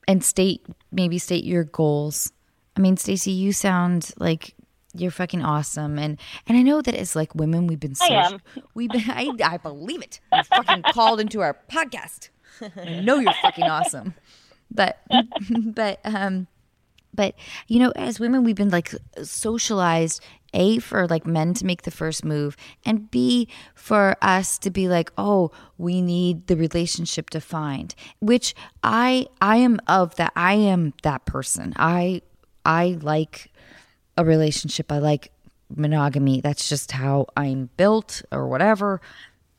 [0.07, 2.31] and state maybe state your goals.
[2.77, 4.55] I mean, Stacey, you sound like
[4.97, 8.27] you're fucking awesome, and and I know that as like women, we've been so I
[8.27, 8.41] am.
[8.73, 10.19] we've been I, I believe it.
[10.33, 12.29] You fucking called into our podcast.
[12.77, 14.13] I know you're fucking awesome,
[14.71, 14.99] but
[15.49, 16.47] but um
[17.15, 17.35] but
[17.67, 20.21] you know as women we've been like socialized
[20.53, 22.55] a for like men to make the first move
[22.85, 28.53] and b for us to be like oh we need the relationship defined which
[28.83, 32.21] i i am of that i am that person i
[32.65, 33.51] i like
[34.17, 34.91] a relationship.
[34.91, 35.31] I like
[35.75, 36.41] monogamy.
[36.41, 39.01] That's just how i'm built or whatever.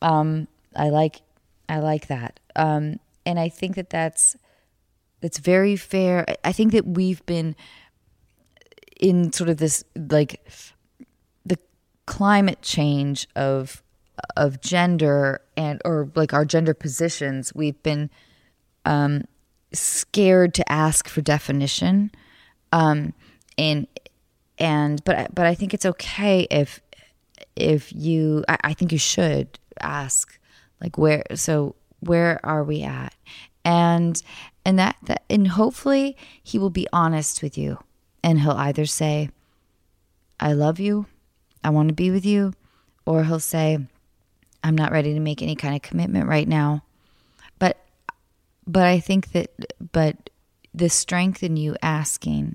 [0.01, 1.21] Um i like
[1.69, 2.39] i like that.
[2.55, 4.37] Um and i think that that's
[5.21, 6.25] that's very fair.
[6.45, 7.57] I- think that we've been
[9.01, 10.47] in sort of this like
[11.45, 11.59] the
[12.07, 13.83] climate change of
[14.37, 17.55] of gender and or like our gender positions.
[17.55, 18.11] We've been
[18.85, 19.25] um,
[19.73, 22.11] scared to ask for definition,
[22.73, 23.13] um,
[23.59, 23.87] and
[24.59, 26.81] and but but I think it's okay if
[27.55, 30.39] if you I, I think you should ask
[30.81, 33.15] like where so where are we at?
[33.65, 34.21] And
[34.65, 37.79] and that, that and hopefully he will be honest with you
[38.23, 39.31] and he'll either say
[40.39, 41.07] i love you.
[41.65, 42.53] I want to be with you
[43.05, 43.79] or he'll say
[44.63, 46.83] i'm not ready to make any kind of commitment right now.
[47.59, 47.79] But
[48.67, 49.51] but i think that
[49.93, 50.31] but
[50.75, 52.55] the strength in you asking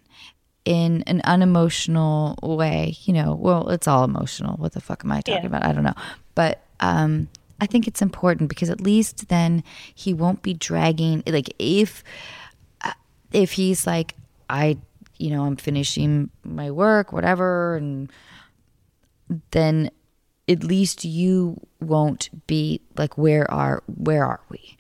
[0.66, 5.22] in an unemotional way you know well it's all emotional what the fuck am i
[5.22, 5.48] talking Yeah.
[5.48, 5.96] about i don't know
[6.36, 9.64] but um i think it's important because at least then
[9.96, 12.04] he won't be dragging like if
[12.84, 12.94] uh,
[13.32, 14.16] if he's like
[14.50, 14.78] i
[15.18, 18.12] you know, I'm finishing my work, whatever, and
[19.52, 19.92] then
[20.50, 24.78] at least you won't be like, where are where are we?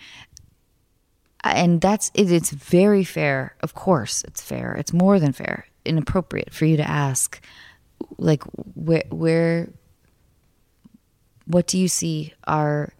[1.43, 3.55] And that's it, it's very fair.
[3.61, 4.73] Of course, it's fair.
[4.73, 7.43] It's more than fair and appropriate for you to ask,
[8.17, 8.43] like,
[8.75, 9.69] where where
[11.45, 12.93] what do you see our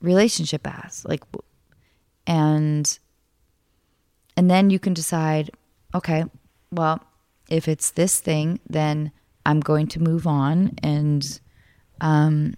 [0.00, 1.04] relationship as?
[1.04, 1.22] Like
[2.26, 2.98] and
[4.36, 5.50] and then you can decide
[5.94, 6.24] okay
[6.70, 7.02] well
[7.48, 9.10] if it's this thing then
[9.46, 11.40] i'm going to move on and
[12.00, 12.54] um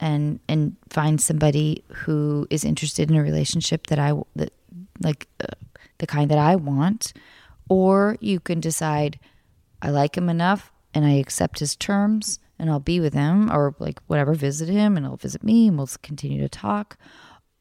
[0.00, 4.52] and and find somebody who is interested in a relationship that i that
[5.00, 5.46] like uh,
[5.98, 7.12] the kind that i want
[7.68, 9.18] or you can decide
[9.82, 13.74] i like him enough and i accept his terms and I'll be with him or
[13.78, 16.96] like whatever, visit him and he'll visit me and we'll continue to talk.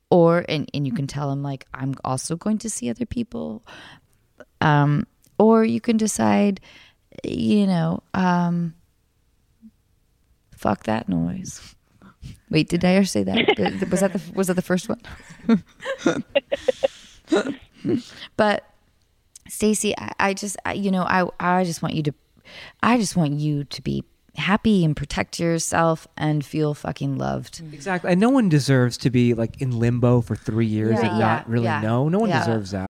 [0.09, 3.63] Or and, and you can tell him like I'm also going to see other people.
[4.61, 6.61] Um or you can decide,
[7.23, 8.75] you know, um
[10.55, 11.75] fuck that noise.
[12.49, 13.89] Wait, did I ever say that?
[13.89, 15.01] was that the was that the first one?
[18.37, 18.74] but
[19.47, 22.13] Stacy, I, I just I, you know, I I just want you to
[22.81, 24.03] I just want you to be
[24.35, 27.61] happy and protect yourself and feel fucking loved.
[27.71, 28.11] Exactly.
[28.11, 31.25] And no one deserves to be like in limbo for three years Yeah, and yeah,
[31.25, 31.81] not really yeah.
[31.81, 32.09] know.
[32.09, 32.89] No one deserves that.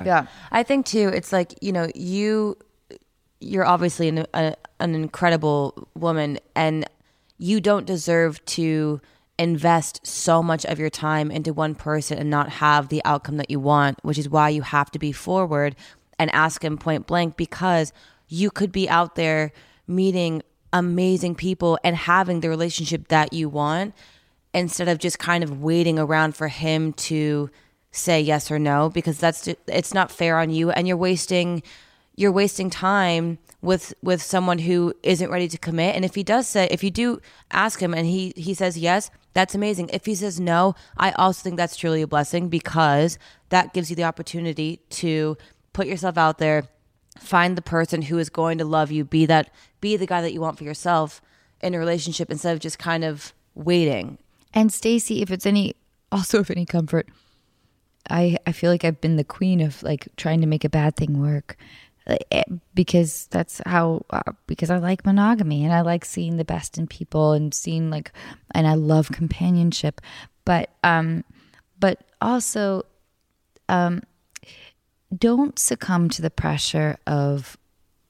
[0.05, 0.27] Yeah.
[0.53, 1.09] I think too.
[1.09, 2.57] It's like you know you
[3.41, 6.89] you're obviously an, a, an incredible woman, and
[7.39, 9.01] you don't deserve to
[9.41, 13.51] invest so much of your time into one person and not have the outcome that
[13.51, 13.99] you want.
[14.05, 15.75] Which is why you have to be forward
[16.19, 17.93] and ask him point blank because
[18.29, 19.53] you could be out there
[19.87, 23.95] meeting amazing people and having the relationship that you want
[24.53, 27.51] instead of just kind of waiting around for him to
[27.93, 31.63] say yes or no because that's it's not fair on you and you're wasting
[32.17, 35.95] you're wasting time with with someone who isn't ready to commit.
[35.97, 39.11] And if he does say if you do ask him and he he says yes
[39.33, 39.91] that's amazing.
[39.93, 43.19] If he says no i also think that's truly a blessing because
[43.51, 45.37] that gives you the opportunity to
[45.75, 46.65] put yourself out there
[47.19, 50.33] find the person who is going to love you be that be the guy that
[50.33, 51.21] you want for yourself
[51.61, 54.19] in a relationship instead of just kind of waiting
[54.55, 55.75] And Stacy, if it's any
[56.11, 57.07] also if any comfort,
[58.09, 60.95] I I feel like I've been the queen of like trying to make a bad
[60.97, 61.57] thing work.
[62.07, 66.77] Eh, Because that's how, uh, because I like monogamy and I like seeing the best
[66.79, 68.13] in people and seeing like,
[68.55, 70.01] and I love companionship.
[70.45, 71.25] But, um,
[71.81, 72.83] but also,
[73.69, 74.03] um,
[75.17, 77.57] don't succumb to the pressure of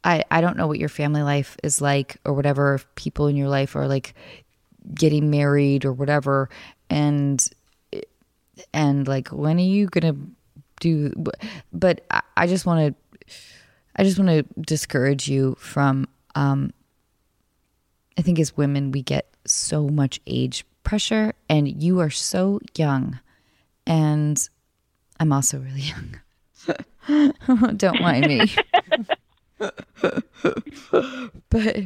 [0.04, 3.48] I, I don't know what your family life is like or whatever people in your
[3.48, 4.14] life are like
[4.94, 6.50] getting married or whatever
[6.90, 7.48] and
[8.72, 10.14] and like when are you gonna
[10.80, 11.12] do
[11.72, 13.34] but i, I just want to
[13.96, 16.72] i just want to discourage you from um
[18.18, 23.18] i think as women we get so much age pressure and you are so young
[23.86, 24.48] and
[25.18, 26.20] i'm also really young
[27.76, 28.54] don't mind me.
[31.50, 31.76] But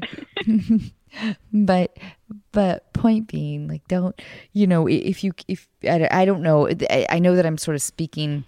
[1.53, 1.97] but
[2.53, 4.21] but point being like don't
[4.53, 7.75] you know if you if i, I don't know I, I know that i'm sort
[7.75, 8.45] of speaking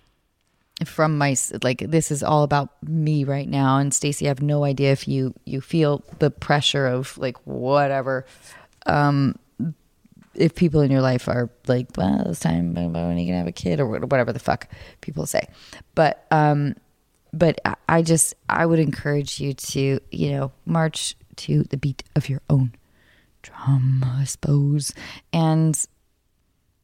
[0.84, 4.64] from my like this is all about me right now and stacy i have no
[4.64, 8.26] idea if you you feel the pressure of like whatever.
[8.86, 9.36] Um
[10.40, 13.46] if people in your life are like well it's time when are you gonna have
[13.46, 14.66] a kid or whatever the fuck
[15.00, 15.46] people say
[15.94, 16.74] but um
[17.32, 22.02] but I- I just I would encourage you to you know march to the beat
[22.16, 22.72] of your own
[23.42, 24.92] drum, I suppose.
[25.32, 25.74] And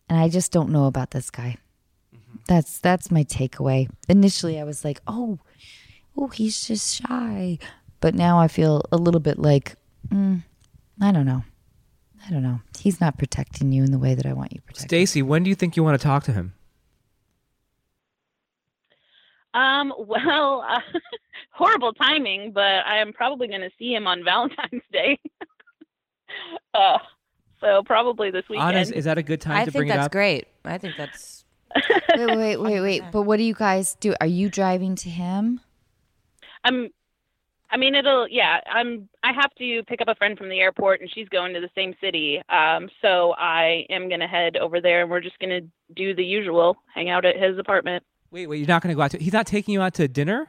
[0.08, 1.56] and I just don't know about this guy.
[2.48, 3.88] That's that's my takeaway.
[4.08, 5.38] Initially, I was like, "Oh,
[6.16, 7.58] oh, he's just shy,"
[8.00, 9.74] but now I feel a little bit like,
[10.08, 10.42] mm,
[11.00, 11.42] I don't know,
[12.26, 12.60] I don't know.
[12.78, 14.88] He's not protecting you in the way that I want you protected.
[14.88, 16.54] Stacy, when do you think you want to talk to him?
[19.54, 20.80] Um, well, uh,
[21.50, 25.18] horrible timing, but I am probably going to see him on Valentine's Day.
[26.74, 26.98] uh,
[27.60, 28.70] so probably this weekend.
[28.70, 30.46] Anna, is, is that a good time I to think bring it that's great.
[30.64, 31.44] I think that's
[32.16, 33.02] wait, wait, wait, wait.
[33.12, 34.14] But what do you guys do?
[34.20, 35.60] Are you driving to him?
[36.64, 36.90] I'm.
[37.70, 38.28] I mean, it'll.
[38.28, 39.08] Yeah, I'm.
[39.22, 41.70] I have to pick up a friend from the airport, and she's going to the
[41.74, 42.40] same city.
[42.48, 45.60] Um, so I am gonna head over there, and we're just gonna
[45.94, 48.04] do the usual, hang out at his apartment.
[48.30, 49.18] Wait, wait, you're not going to go out to.
[49.18, 50.48] He's not taking you out to dinner.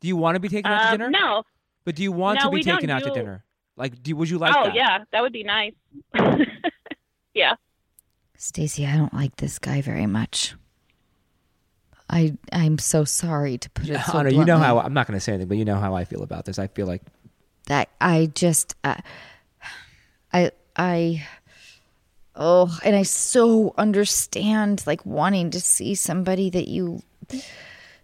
[0.00, 1.10] Do you want to be taken out to Um, dinner?
[1.10, 1.42] no.
[1.84, 3.44] But do you want No, to be taken out to dinner?
[3.76, 4.74] Like, do would you like oh that?
[4.74, 5.72] yeah, that would be nice.
[7.34, 7.54] yeah.
[8.36, 10.54] Stacy, I don't like this guy very much.
[12.10, 15.16] I I'm so sorry to put it so Anna, you know how I'm not going
[15.16, 16.58] to say anything, but you know how I feel about this.
[16.58, 17.02] I feel like
[17.66, 18.96] that I just uh,
[20.32, 21.26] I I
[22.34, 27.02] oh and I so understand like wanting to see somebody that you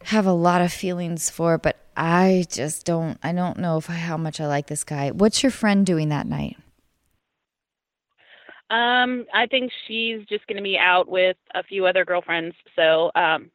[0.05, 3.95] have a lot of feelings for but I just don't I don't know if I,
[3.95, 5.11] how much I like this guy.
[5.11, 6.57] What's your friend doing that night?
[8.69, 12.57] Um, I think she's just going to be out with a few other girlfriends.
[12.75, 13.51] So, um, if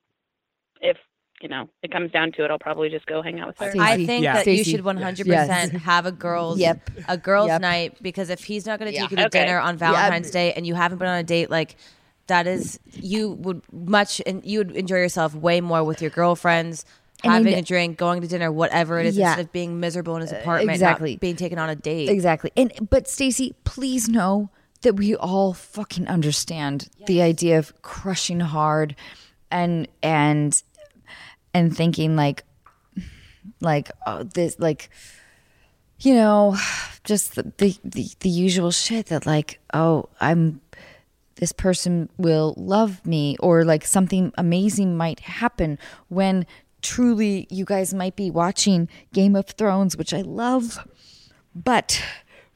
[1.43, 3.73] you know it comes down to it, I'll probably just go hang out with her.
[3.82, 4.43] I think Yeah.
[4.43, 5.71] that you should 100% Yes.
[5.84, 6.89] have a girls Yep.
[7.08, 7.62] a girls Yep.
[7.62, 9.01] night because if he's not going to Yeah.
[9.04, 9.45] take you to Okay.
[9.45, 11.75] dinner on Valentine's Day and you haven't been on a date like
[12.27, 16.86] that is you would much and you would enjoy yourself way more with your girlfriends
[17.23, 19.27] And having you a drink, going to dinner, whatever it is, Yeah.
[19.27, 21.12] instead of being miserable in his apartment, exactly.
[21.13, 22.10] not being taken on a date.
[22.10, 22.51] Exactly.
[22.58, 24.49] And but Stacy, please know
[24.82, 28.95] that we all fucking understand the idea of crushing hard
[29.51, 30.63] and and
[31.54, 32.44] and thinking like
[33.60, 34.90] like oh this like
[36.00, 36.56] you know
[37.04, 40.62] just the the, the, the usual shit that like oh I'm
[41.36, 46.46] this person will love me or like something amazing might happen when
[46.82, 50.80] truly you guys might be watching Game of Thrones which I love
[51.56, 52.02] but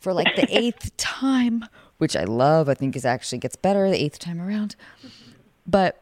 [0.05, 1.65] for like the eighth time,
[1.97, 4.75] which I love, I think is actually gets better the eighth time around.
[5.65, 6.01] But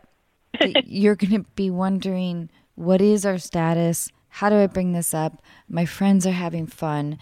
[0.86, 4.10] you're going to be wondering what is our status?
[4.30, 5.42] How do I bring this up?
[5.70, 7.20] My friends are having fun,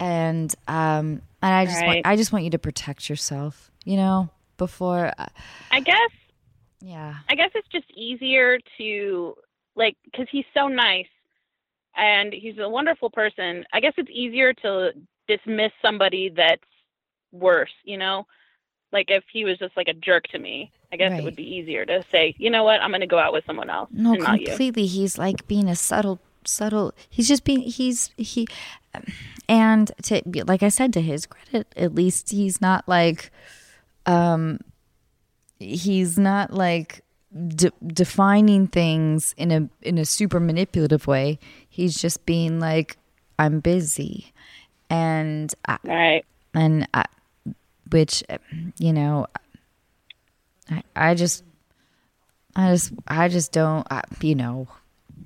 [0.00, 4.30] and um, and I just want I just want you to protect yourself, you know,
[4.56, 5.12] before.
[5.18, 5.26] Uh,
[5.70, 6.10] I guess
[6.80, 9.34] yeah, I guess it's just easier to
[9.74, 11.06] like because he's so nice
[11.96, 13.64] and he's a wonderful person.
[13.72, 14.92] I guess it's easier to
[15.28, 16.62] dismiss somebody that's
[17.32, 18.26] worse, you know?
[18.92, 21.20] Like if he was just like a jerk to me, I guess Right.
[21.20, 23.44] it would be easier to say, you know what, I'm going to go out with
[23.44, 24.46] someone else no, and not you.
[24.46, 24.86] completely.
[24.86, 26.94] He's like being a subtle, subtle.
[27.10, 27.60] He's just being.
[27.62, 28.46] He's he,
[29.48, 33.30] and to like I said, to his credit, at least he's not like,
[34.06, 34.60] um,
[35.58, 37.02] he's not like
[37.48, 41.38] de- defining things in a in a super manipulative way.
[41.68, 42.96] He's just being like,
[43.38, 44.32] I'm busy,
[44.88, 46.24] and I, Right.
[46.54, 47.04] and I,
[47.90, 48.38] which eh,
[48.78, 49.26] you know
[50.70, 51.44] I, I just
[52.54, 54.68] i just i just don't I, you know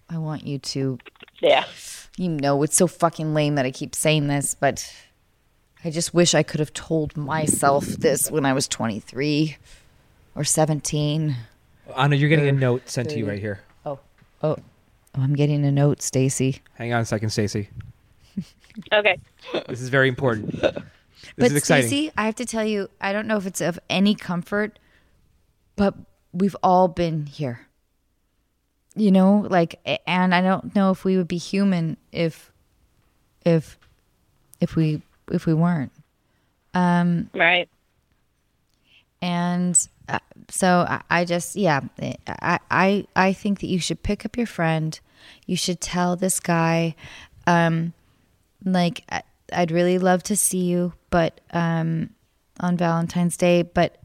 [0.09, 0.99] i want you to
[1.41, 1.65] Yeah.
[2.17, 4.93] you know it's so fucking lame that i keep saying this but
[5.85, 9.57] i just wish i could have told myself this when i was 23
[10.35, 11.37] or 17
[11.97, 13.61] Anna, you're getting a note sent to you right here.
[13.85, 13.99] oh
[14.43, 14.59] oh oh
[15.15, 17.69] i'm getting a note stacy Hang on a second, Stacy.
[18.93, 19.19] Okay.
[19.69, 20.55] This is very important.
[21.23, 21.89] This but is exciting.
[21.89, 24.79] Stacey, I have to tell you, I don't know if it's of any comfort,
[25.77, 25.95] but
[26.33, 27.67] we've all been here.
[28.97, 32.51] You know, like, and I don't know if we would be human if,
[33.45, 33.79] if,
[34.61, 35.93] if we if we weren't.
[36.75, 37.69] Um, Right.
[39.23, 40.19] and uh,
[40.49, 41.81] so I, I just yeah
[42.27, 44.99] I, I i think that you should pick up your friend
[45.47, 46.95] you should tell this guy
[47.47, 47.93] um
[48.65, 49.23] like I,
[49.53, 52.11] i'd really love to see you but um
[52.61, 53.97] on valentine's day but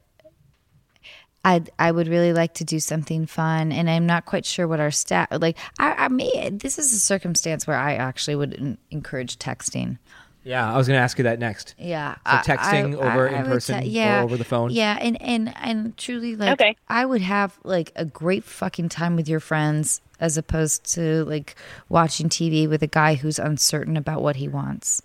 [1.43, 4.79] I I would really like to do something fun, and I'm not quite sure what
[4.79, 5.57] our staff like.
[5.77, 9.99] I, I may this is a circumstance where I actually would en- encourage texting.
[10.43, 11.75] Yeah, I was going to ask you that next.
[11.77, 12.15] Yeah.
[12.25, 14.71] So texting I- over I in person te- yeah, or over the phone.
[14.71, 16.75] Yeah, and and and truly, like, Okay.
[16.87, 21.55] I would have like a great fucking time with your friends as opposed to like
[21.89, 24.99] watching TV with a guy who's uncertain about what he wants.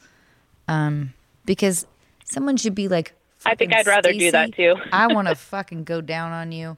[0.71, 1.13] Um,
[1.45, 1.87] because
[2.25, 3.13] someone should be like.
[3.45, 6.77] I think I'd rather do that too." I want to fucking go down on you,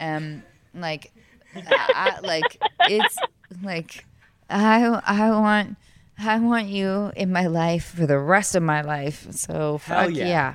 [0.00, 0.42] um,
[0.74, 1.12] like,
[1.54, 3.16] I, I- like it's
[3.62, 4.04] like
[4.48, 5.76] I I want
[6.18, 9.26] I want you in my life for the rest of my life.
[9.30, 10.26] So Hell fuck yeah.
[10.28, 10.54] yeah,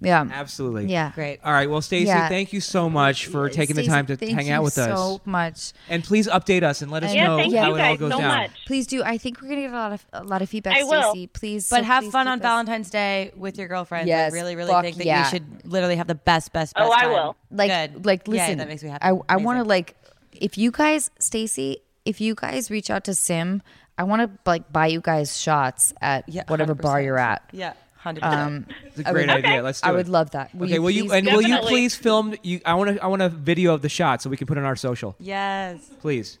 [0.00, 0.86] yeah, Absolutely.
[0.86, 1.12] yeah.
[1.14, 1.40] Great.
[1.44, 1.70] All right.
[1.70, 2.28] Well, Stacey, Yeah.
[2.28, 4.76] thank you so much for taking the Stacey, time to thank hang you out with
[4.76, 4.86] us.
[4.98, 5.72] so much.
[5.88, 7.98] And please update us and let us Yeah, know thank how you it all guys
[7.98, 8.36] goes so down.
[8.38, 8.50] much.
[8.66, 9.02] Please do.
[9.02, 11.10] I think we're gonna get a lot of a lot of feedback, I will.
[11.12, 11.26] Stacey.
[11.28, 14.08] Please, But so have please fun keep on us- Valentine's Day with your girlfriends.
[14.08, 15.24] Yes, I really, really fuck think that yeah.
[15.24, 17.10] you should literally have the best, best, oh, best Oh, I time.
[17.12, 17.36] will.
[17.50, 18.04] like Good.
[18.06, 19.02] like Yay, listen that makes me happy.
[19.04, 19.68] i, I want to Amazing.
[19.68, 19.96] like
[20.32, 23.62] if you guys stacy if you guys reach out to sim
[23.98, 27.04] i want to like buy you guys shots at Yeah, whatever bar 100%.
[27.04, 27.72] you're at Yeah,
[28.06, 29.62] hundred um It's a great idea.
[29.62, 29.96] Let's do i it.
[29.98, 32.74] would love that will Okay, will you please- and will you please film you I
[32.78, 34.66] want to I want a video of the shot so we can put it on
[34.72, 35.10] our social.
[35.18, 35.78] Yes.
[36.04, 36.38] Please.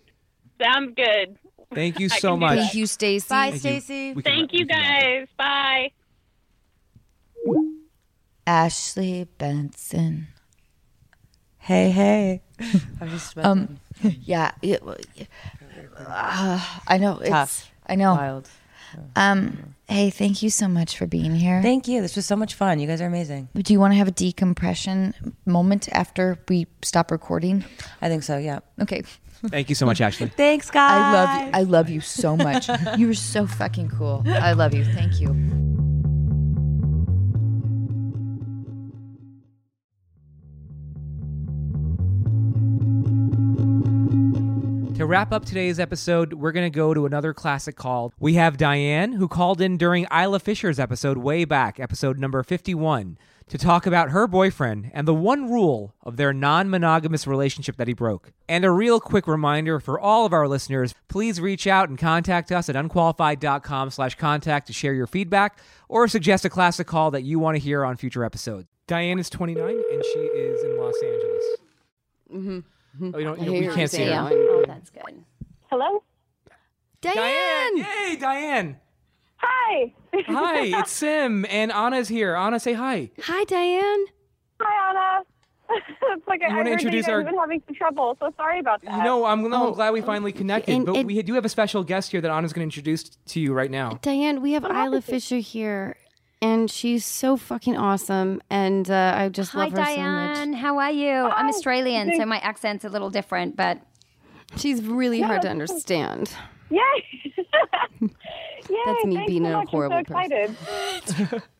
[0.62, 1.36] Sounds good.
[1.74, 2.56] Thank you so much.
[2.56, 2.62] that.
[2.62, 3.80] thank you stacy Bye, Thank you.
[3.80, 4.04] Stacey.
[4.14, 5.28] We can- Thank you can wrap it.
[5.28, 5.28] guys.
[5.36, 5.90] Bye.
[8.46, 10.28] ashley benson
[11.58, 12.42] Hey, hey.
[13.00, 13.78] I'm just um
[14.32, 14.80] yeah, it,
[15.96, 17.72] uh, i know it's Tough.
[17.88, 18.48] i know wild.
[19.16, 22.00] um hey thank you so much for being here Thank you.
[22.02, 22.78] This was so much fun.
[22.80, 23.48] You guys are amazing.
[23.54, 25.14] do you want to have a decompression
[25.44, 27.64] moment after we stop recording
[28.02, 28.38] I think so.
[28.38, 28.60] Yeah.
[28.80, 29.02] okay
[29.48, 30.28] Thank you so much, Ashley.
[30.36, 30.90] Thanks, guys.
[30.90, 31.50] I love you.
[31.52, 32.68] I love you so much.
[32.98, 34.22] you were so fucking cool.
[34.26, 34.82] I love you.
[34.82, 35.85] Thank you.
[44.96, 48.14] To wrap up today's episode, we're going to go to another classic call.
[48.18, 53.18] We have Diane, who called in during Isla Fisher's episode way back, episode number 51,
[53.50, 57.88] to talk about her boyfriend and the one rule of their non monogamous relationship that
[57.88, 58.32] he broke.
[58.48, 62.50] And a real quick reminder for all of our listeners please reach out and contact
[62.50, 65.58] us at unqualified.com slash contact to share your feedback
[65.90, 68.66] or suggest a classic call that you want to hear on future episodes.
[68.86, 71.44] Diane is 29 and she is in Los Angeles.
[72.32, 72.58] Mm-hmm.
[72.96, 73.10] Mm-hmm.
[73.14, 74.28] Oh, you don't, you, we can't see her.
[74.32, 75.02] Oh, oh, that's good.
[75.70, 76.02] Hello.
[77.02, 77.76] Diane!
[77.76, 78.76] Yay, Diane!
[79.36, 79.92] Hi.
[80.14, 82.34] Hi, it's Sim, and Anna's here.
[82.34, 83.10] Anna, say hi.
[83.22, 84.06] Hi, Diane.
[84.60, 85.24] Hi, Anna.
[86.16, 88.96] it's like I wanna introduce our- have been having some trouble, so sorry about that.
[88.98, 91.34] You know, I'm, no, Oh, I'm glad we finally connected, and but it- we do
[91.34, 93.98] have a special guest here that Anna's going to introduce to you right now.
[94.00, 95.96] Diane, we have oh, Isla Fisher here,
[96.42, 100.36] and she's so fucking awesome, and uh, I just Hi, love her Diane.
[100.36, 100.60] So much.
[100.60, 101.10] How are you?
[101.12, 103.80] I'm Australian, so my accent's a little different, but.
[104.56, 106.30] She's really hard to understand.
[106.70, 106.78] Yay!
[108.00, 108.08] Yay!
[108.86, 109.68] That's me thanks being so a much.
[109.68, 111.42] horrible I'm so excited.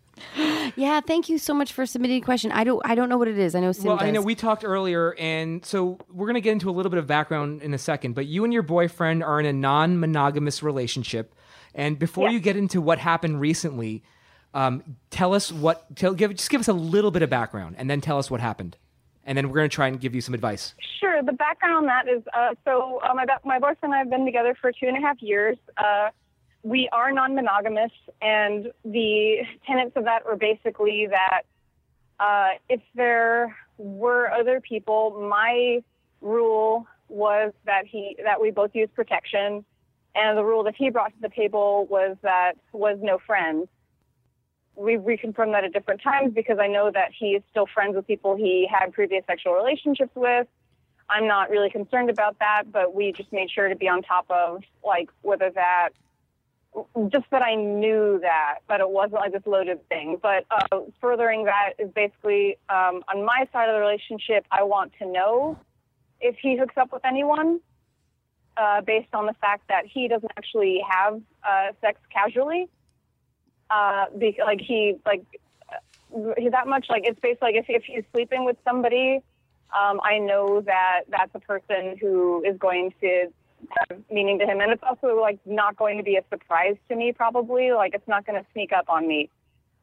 [0.77, 2.51] Yeah, thank you so much for submitting a question.
[2.53, 3.55] I don't, I don't know what it is.
[3.55, 4.07] I know Sim Well, does.
[4.09, 6.99] I know we talked earlier, and so we're going to get into a little bit
[6.99, 10.63] of background in a second, but you and your boyfriend are in a non monogamous
[10.63, 11.35] relationship.
[11.75, 14.03] And before you get into what happened recently,
[14.57, 17.91] um, tell us what, tell, give, just give us a little bit of background and
[17.91, 18.77] then tell us what happened.
[19.25, 20.73] And then we're going to try and give you some advice.
[20.99, 21.23] Sure.
[21.23, 24.25] The background on that is uh, so uh, my my boyfriend and I have been
[24.25, 25.59] together for two and a half years.
[25.77, 26.09] Uh,
[26.63, 27.91] we are non-monogamous,
[28.23, 31.43] and the tenets of that were basically that
[32.19, 35.83] uh, if there were other people, my
[36.21, 39.65] rule was that he that we both use protection,
[40.15, 43.67] and the rule that he brought to the table was that was no friends.
[44.77, 48.07] We reconfirmed that at different times because I know that he is still friends with
[48.07, 50.47] people he had previous sexual relationships with.
[51.09, 54.27] I'm not really concerned about that, but we just made sure to be on top
[54.29, 55.91] of like whether that
[57.09, 60.19] just that I knew that, but it wasn't like this loaded thing.
[60.21, 64.93] But uh, furthering that is basically um, on my side of the relationship, I want
[64.99, 65.59] to know
[66.21, 67.61] if he hooks up with anyone
[68.57, 72.69] uh, based on the fact that he doesn't actually have uh, sex casually.
[73.69, 75.25] Uh, be, like he like
[75.73, 79.21] uh, he that much like it's basically like if if he's sleeping with somebody,
[79.77, 83.27] um, I know that that's a person who is going to
[83.79, 86.95] have meaning to him, and it's also like not going to be a surprise to
[86.97, 87.13] me.
[87.13, 89.31] Probably like it's not going to sneak up on me.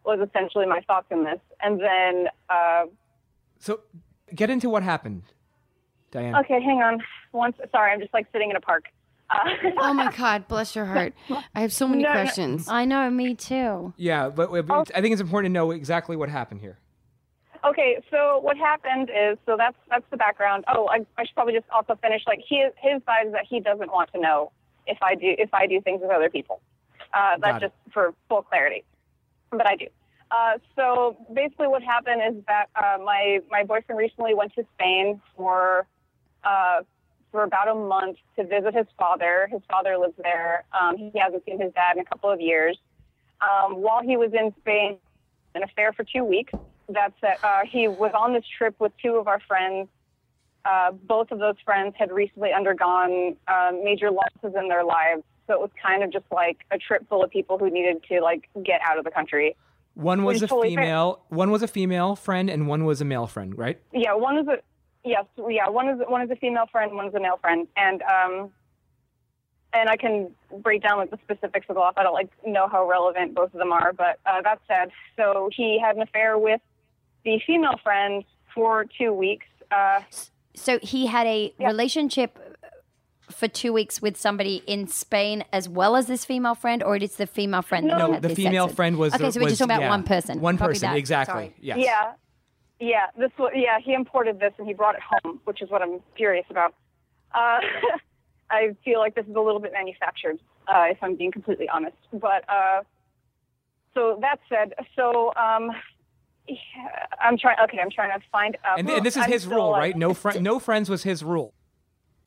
[0.06, 2.86] Was essentially my thoughts in this, and then uh,
[3.60, 3.82] So
[4.36, 5.24] get into what happened,
[6.12, 6.36] Diane.
[6.36, 7.02] okay, hang on.
[7.32, 8.86] Once, sorry, I'm just like sitting in a park.
[9.30, 11.14] Uh, oh my God, bless your heart.
[11.56, 12.22] I have so many No, no.
[12.22, 12.68] questions.
[12.70, 13.94] I know, me too.
[13.98, 14.84] Yeah, but, but Oh.
[14.94, 16.78] I think it's important to know exactly what happened here.
[17.66, 20.66] Okay, so what happened is, so that's that's the background.
[20.68, 22.22] Oh, I, I should probably just also finish.
[22.28, 24.52] Like his his side is that he doesn't want to know
[24.86, 26.60] if I do if I do things with other people.
[27.14, 28.84] Uh, that's just for full clarity,
[29.50, 29.88] but I do.
[30.30, 35.22] Uh, so basically, what happened is that uh, my my boyfriend recently went to Spain
[35.38, 35.88] for
[36.44, 36.82] uh,
[37.34, 39.50] for about a month to visit his father.
[39.52, 40.64] His father lives there.
[40.80, 42.78] Um, he hasn't seen his dad in a couple of years.
[43.42, 44.98] um, while he was in Spain,
[45.56, 46.54] an affair for two weeks.
[46.90, 47.38] That's it.
[47.44, 49.88] Uh, he was on this trip with two of our friends.
[50.66, 55.54] Uh, both of those friends had recently undergone uh, major losses in their lives, so
[55.54, 58.50] it was kind of just like a trip full of people who needed to like
[58.64, 59.56] get out of the country.
[59.96, 60.86] One was a totally fair.
[60.86, 61.22] female.
[61.30, 63.58] One was a female friend, and one was a male friend.
[63.58, 63.80] Right?
[63.92, 64.58] Yeah, one was a
[65.04, 68.02] yes, yeah, one is one is a female friend, one is a male friend, and
[68.04, 68.52] um,
[69.74, 70.32] and I can
[70.62, 71.94] break down like the specifics of the loss.
[71.98, 75.50] I don't like know how relevant both of them are, but uh, that said, so
[75.56, 76.62] he had an affair with
[77.26, 78.24] the female friend
[78.54, 79.46] for two weeks.
[79.72, 80.02] Uh,
[80.56, 82.38] So he had a relationship
[83.32, 87.02] for two weeks with somebody in Spain as well as this female friend, or it
[87.02, 87.90] is the female friend?
[87.90, 89.14] that No, had the this female sex friend was.
[89.16, 90.40] Okay, the- so we're just talking about yeah, one person.
[90.42, 90.98] One Copy person, that.
[90.98, 91.34] exactly.
[91.34, 91.56] Sorry.
[91.60, 91.78] Yes.
[91.80, 92.14] Yeah,
[92.84, 93.08] yeah.
[93.18, 93.78] This was yeah.
[93.84, 96.74] He imported this and he brought it home, which is what I'm furious about.
[97.34, 97.60] Uh,
[98.50, 101.98] I feel like this is a little bit manufactured, uh, if I'm being completely honest.
[102.12, 102.82] But uh,
[103.94, 105.72] so that said, so um,
[106.48, 106.56] yeah,
[107.22, 107.58] I'm trying.
[107.64, 108.80] Okay, I'm trying to find out.
[108.80, 109.98] And, and this is I'm his rule, like- right?
[109.98, 111.54] No friend, no friends was his rule.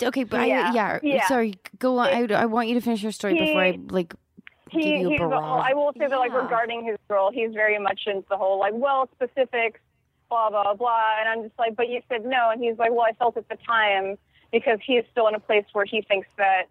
[0.03, 1.27] Okay, but Yeah, I, yeah, yeah.
[1.27, 1.55] sorry.
[1.79, 2.09] Go on.
[2.09, 4.15] I, I want you to finish your story before I like
[4.71, 5.65] he, give you a he's barrage.
[5.71, 6.43] I will say that like Yeah.
[6.43, 9.81] regarding his role, he's very much into the whole like well specifics,
[10.29, 13.07] blah blah blah, and I'm just like, but you said no, and he's like, well,
[13.09, 14.17] I felt at the time
[14.53, 16.65] because he is still in a place where he thinks that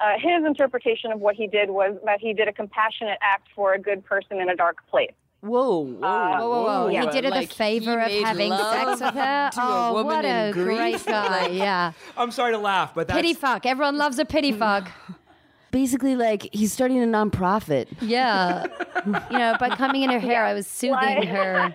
[0.00, 3.72] uh, his interpretation of what he did was that he did a compassionate act for
[3.74, 5.10] a good person in a dark place.
[5.40, 6.88] Whoa, whoa, Uh, Whoa, whoa, whoa!
[6.88, 7.02] Yeah.
[7.04, 9.50] He did her Like, the favor of having sex with her.
[9.54, 11.46] to a oh, woman what a in great guy!
[11.52, 13.64] yeah, I'm sorry to laugh, but that's pity fuck.
[13.64, 14.90] Everyone loves a pity fuck.
[15.70, 17.86] basically like he's starting a nonprofit.
[18.00, 18.66] Yeah,
[19.06, 21.74] you know, by coming in her hair, I was soothing Like- her.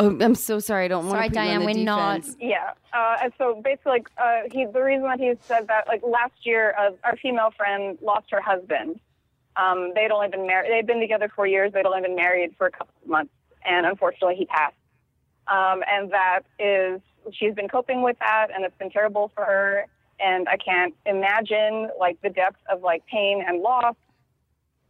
[0.00, 0.86] Oh, I'm so sorry.
[0.86, 2.72] I don't want Sorry, to put you Diane, on the we're not- Yeah.
[2.94, 6.32] Uh, and so basically, like, uh, he, the reason that he said that, like, last
[6.46, 8.98] year, uh, our female friend lost her husband.
[9.56, 11.72] Um, they'd only been married, they'd been together for years.
[11.74, 13.32] They'd only been married for a couple of months.
[13.64, 14.74] And unfortunately, he passed.
[15.48, 17.00] Um, and that is,
[17.32, 19.84] she's been coping with that, and it's been terrible for her.
[20.18, 23.96] And I can't imagine, like, the depth of, like, pain and loss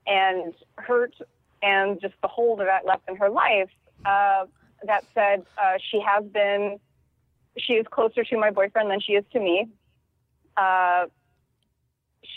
[0.06, 1.14] and hurt
[1.62, 3.70] and just the hold of that left in her life.
[4.04, 4.46] Uh,
[4.86, 6.78] that said, uh, she has been,
[7.58, 9.68] she is closer to my boyfriend than she is to me.
[10.56, 11.06] Uh,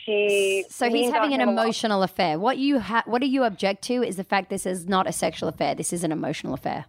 [0.06, 1.64] she So he's having an him a lot.
[1.64, 2.40] emotional affair.
[2.40, 5.12] What you ha- what do you object to is the fact this is not a
[5.12, 5.76] sexual affair.
[5.76, 6.86] This is an emotional affair.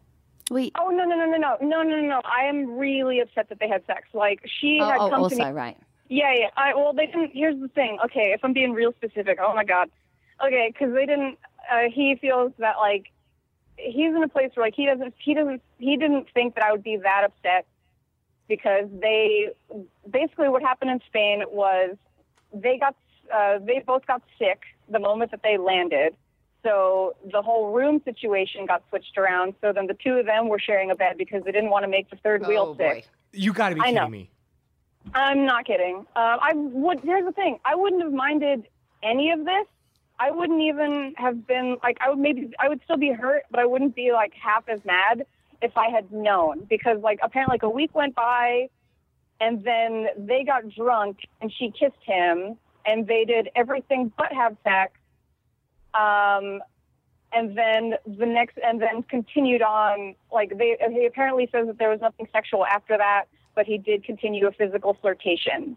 [0.51, 0.73] Wait.
[0.79, 2.21] Oh no no no no no no no no no!
[2.25, 4.09] I am really upset that they had sex.
[4.13, 5.51] Like she Oh, had oh, come also to me.
[5.53, 5.77] right.
[6.11, 6.49] Yeah, yeah.
[6.57, 7.31] I, well, they didn't.
[7.33, 7.99] Here's the thing.
[8.05, 9.91] Okay, if I'm being real specific, oh my god.
[10.45, 11.39] Okay, because they didn't.
[11.73, 13.07] Uh, he feels that like
[13.77, 15.15] he's in a place where like he doesn't.
[15.19, 15.63] He doesn't.
[15.79, 17.67] He didn't think that I would be that upset
[18.49, 19.51] because they
[20.09, 21.97] basically what happened in Spain was
[22.53, 22.97] they got
[23.35, 26.15] uh, they both got sick the moment that they landed.
[26.63, 29.55] So the whole room situation got switched around.
[29.61, 31.89] So then the two of them were sharing a bed because they didn't want to
[31.89, 33.07] make the third wheel sick.
[33.33, 34.09] You got to be I kidding know.
[34.09, 34.31] me.
[35.15, 35.97] I'm not kidding.
[35.97, 37.01] Um, I would.
[37.01, 37.59] Here's the thing.
[37.65, 38.67] I wouldn't have minded
[39.03, 39.67] any of this.
[40.25, 41.99] I wouldn't even have been like.
[42.01, 42.51] I would maybe.
[42.59, 45.27] I would still be hurt, but I wouldn't be like half as mad
[45.61, 46.65] if I had known.
[46.65, 48.71] Because like apparently, like a week went by,
[49.39, 52.57] and then they got drunk, and she kissed him,
[52.87, 54.93] and they did everything but have sex.
[55.93, 56.63] Um,
[57.35, 60.15] and then the next, and then continued on.
[60.33, 64.05] Like they, he apparently says that there was nothing sexual after that, but he did
[64.05, 65.77] continue a physical flirtation.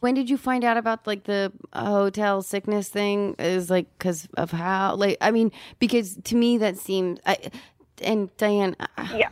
[0.00, 3.34] When did you find out about like the uh, hotel sickness thing?
[3.38, 4.94] Is like because of how?
[4.94, 7.20] Like, I mean, because to me that seemed.
[7.26, 7.50] I,
[8.00, 8.76] and Diane,
[9.12, 9.30] yeah,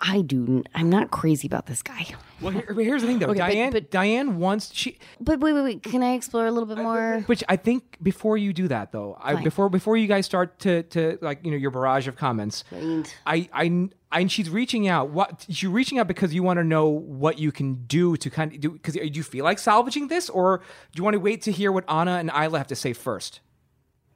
[0.00, 0.64] I do.
[0.74, 2.06] I'm not crazy about this guy.
[2.40, 3.28] Well, here, here's the thing, though.
[3.28, 4.98] Okay, Diane, but- Diane wants she.
[5.20, 5.82] But wait, wait, wait.
[5.84, 7.22] Can I explore a little bit more?
[7.26, 10.82] Which I think before you do that, though, I, before before you guys start to
[10.84, 13.48] to like you know your barrage of comments, I I.
[13.52, 15.10] I, and she's reaching out.
[15.10, 18.52] What she's reaching out because you want to know what you can do to kind
[18.52, 18.70] of do.
[18.70, 21.70] Because do you feel like salvaging this, or do you want to wait to hear
[21.70, 23.40] what Anna and Isla have to say first?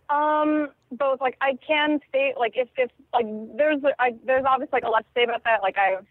[0.09, 1.21] Um, both.
[1.21, 3.27] Like I can say, like if if like
[3.57, 5.63] there's I, there's obviously like a lot to say about that.
[5.63, 6.07] Like I've,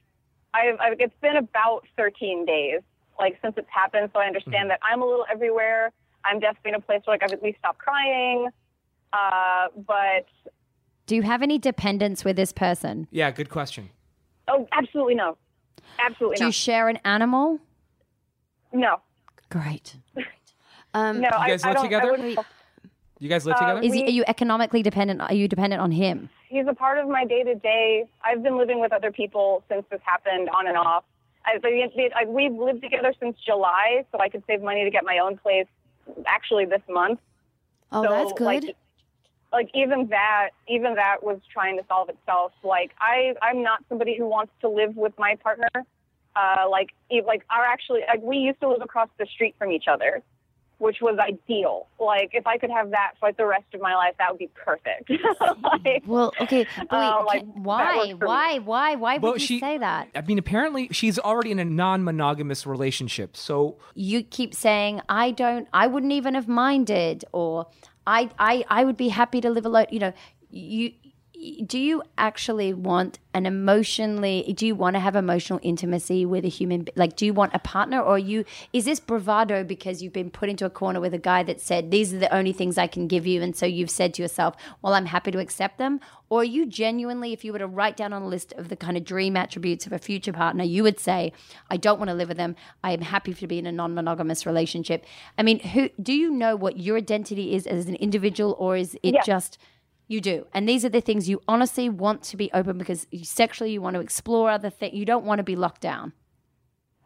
[0.53, 2.81] I've, I've it's been about 13 days
[3.19, 5.91] like since it's happened, so I understand that I'm a little everywhere.
[6.23, 8.49] I'm definitely in a place where like I've at least stopped crying.
[9.13, 10.25] Uh, but
[11.11, 13.05] Do you have any dependence with this person?
[13.11, 13.89] Yeah, good question.
[14.47, 15.35] oh, absolutely no,
[15.99, 16.47] absolutely Do no.
[16.47, 17.59] you share an animal?
[18.71, 19.01] no,
[19.49, 19.97] Great.
[20.93, 21.27] Um, no.
[21.27, 22.07] You I, guys I live don't, together?
[22.07, 22.39] I wouldn't,
[23.19, 23.81] You guys live Uh, together?
[23.81, 25.19] Is he, are you economically dependent?
[25.21, 26.29] Are you dependent on him?
[26.47, 28.05] he's a part of my day to day.
[28.23, 31.03] I've been living with other people since this happened, on and off.
[31.45, 35.03] I, I, I, we've lived together since July, so I could save money to get
[35.03, 35.67] my own place.
[36.25, 37.19] Actually, this month.
[37.91, 38.45] Oh, So, that's good.
[38.45, 38.75] Like,
[39.51, 42.51] like even that, even that was trying to solve itself.
[42.63, 45.67] Like I, I'm not somebody who wants to live with my partner.
[46.33, 49.69] Uh, like, e- like our actually, like we used to live across the street from
[49.69, 50.23] each other,
[50.77, 51.87] which was ideal.
[51.99, 54.39] Like if I could have that for like the rest of my life, that would
[54.39, 55.11] be perfect.
[55.85, 57.97] like, well, okay, but wait, uh, like, can- that Why?
[57.97, 58.25] works for me.
[58.27, 58.59] Why?
[58.59, 58.95] Why?
[58.95, 60.07] Why would Well, you she- say that?
[60.15, 65.67] I mean, apparently she's already in a non-monogamous relationship, so You keep saying, "I don't.
[65.73, 67.67] I wouldn't even have minded," or
[68.05, 70.13] "I, I, I would be happy to live alone." You know,
[70.49, 70.93] you.
[71.65, 74.53] Do you actually want an emotionally?
[74.55, 76.87] Do you want to have emotional intimacy with a human?
[76.95, 78.45] Like, do you want a partner, or you?
[78.73, 81.89] Is this bravado because you've been put into a corner with a guy that said
[81.89, 84.55] these are the only things I can give you, and so you've said to yourself,
[84.83, 87.97] "Well, I'm happy to accept them," or are you genuinely, if you were to write
[87.97, 90.83] down on a list of the kind of dream attributes of a future partner, you
[90.83, 91.33] would say,
[91.71, 92.55] "I don't want to live with them.
[92.83, 95.05] I am happy to be in a non-monogamous relationship."
[95.39, 98.95] I mean, who do you know what your identity is as an individual, or is
[99.01, 99.23] it Yeah.
[99.25, 99.57] just
[100.11, 100.45] you do?
[100.53, 103.81] And these are the things you honestly want to be open because you, sexually you
[103.81, 104.93] want to explore other things.
[104.93, 106.13] You don't want to be locked down.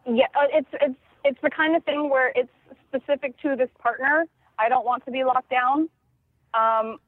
[0.06, 2.50] Yeah, uh, it's it's it's the kind of thing where it's
[2.88, 4.26] specific to this partner.
[4.60, 5.90] I don't want to be locked down.
[6.54, 7.00] Um,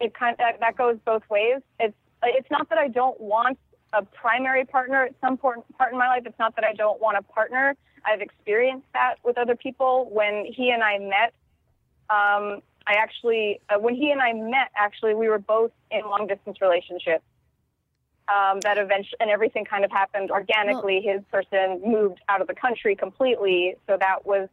[0.00, 1.60] it kind that, that goes both ways.
[1.78, 3.58] It's it's not that I don't want
[3.92, 6.22] a primary partner at some point part in my life.
[6.26, 7.76] It's not that I don't want a partner.
[8.04, 10.08] I've experienced that with other people.
[10.10, 11.34] When he and I met,
[12.10, 16.26] um, I actually uh, when he and I met, actually we were both in long
[16.26, 17.24] distance relationships
[18.28, 21.00] um, that eventually and everything kind of happened organically.
[21.02, 24.48] His person moved out of the country completely, so that was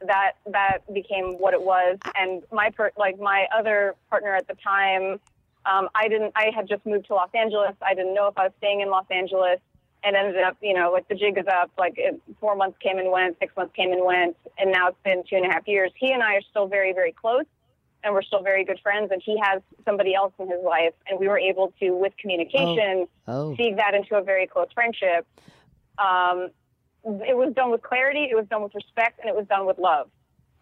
[0.00, 1.98] that that became what it was.
[2.14, 5.18] And my per, like my other partner at the time,
[5.64, 6.32] um, I didn't.
[6.36, 7.74] I had just moved to Los Angeles.
[7.82, 9.58] I didn't know if I was staying in Los Angeles.
[10.04, 11.72] And ended up, you know, like the jig is up.
[11.76, 14.98] Like it, four months came and went, six months came and went, and now it's
[15.02, 15.90] been two and a half years.
[15.96, 17.46] He and I are still very, very close
[18.04, 19.10] and we're still very good friends.
[19.10, 23.06] And he has somebody else in his life, and we were able to, with communication,
[23.26, 23.56] Oh.
[23.58, 23.76] Oh.
[23.76, 25.26] that into a very close friendship.
[25.98, 26.50] Um,
[27.04, 29.78] it was done with clarity, it was done with respect, and it was done with
[29.78, 30.08] love.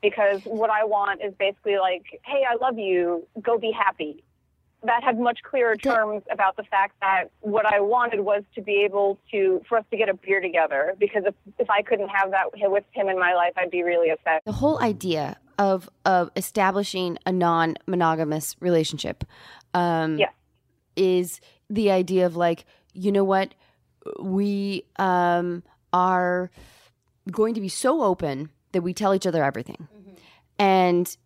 [0.03, 4.23] Because what I want is basically like, hey, I love you, go be happy.
[4.83, 8.83] That had much clearer terms about the fact that what I wanted was to be
[8.85, 10.95] able to, for us to get a beer together.
[10.99, 14.11] Because if, if I couldn't have that with him in my life, I'd be really
[14.11, 14.43] upset.
[14.45, 19.25] the whole idea of of establishing a non-monogamous relationship
[19.75, 20.31] um Yeah.
[20.97, 21.41] is
[21.71, 23.55] the idea of like you know what?
[24.23, 26.51] We um are
[27.31, 29.89] going to be so open that we tell each other everything.
[30.59, 31.17] And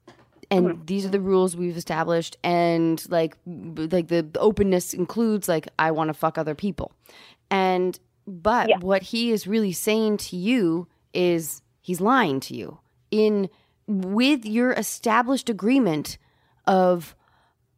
[0.51, 5.91] and these are the rules we've established and like like the openness includes like i
[5.91, 6.93] want to fuck other people.
[7.51, 12.79] And but what he is really saying to you is he's lying to you
[13.11, 13.49] in
[13.89, 16.19] with your established agreement
[16.67, 17.17] of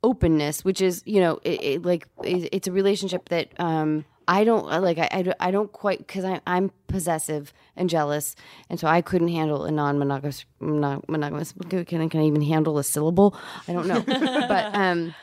[0.02, 4.44] openness which is you know it, it, like it, it's a relationship that um i
[4.44, 8.34] don't like i, I, don't- I don't quite because i'm possessive and jealous
[8.70, 12.78] and so i couldn't handle a non-monogamous non- monogamous can, I- can i even handle
[12.78, 13.36] a syllable?
[13.68, 14.02] I don't know.
[14.48, 15.14] But um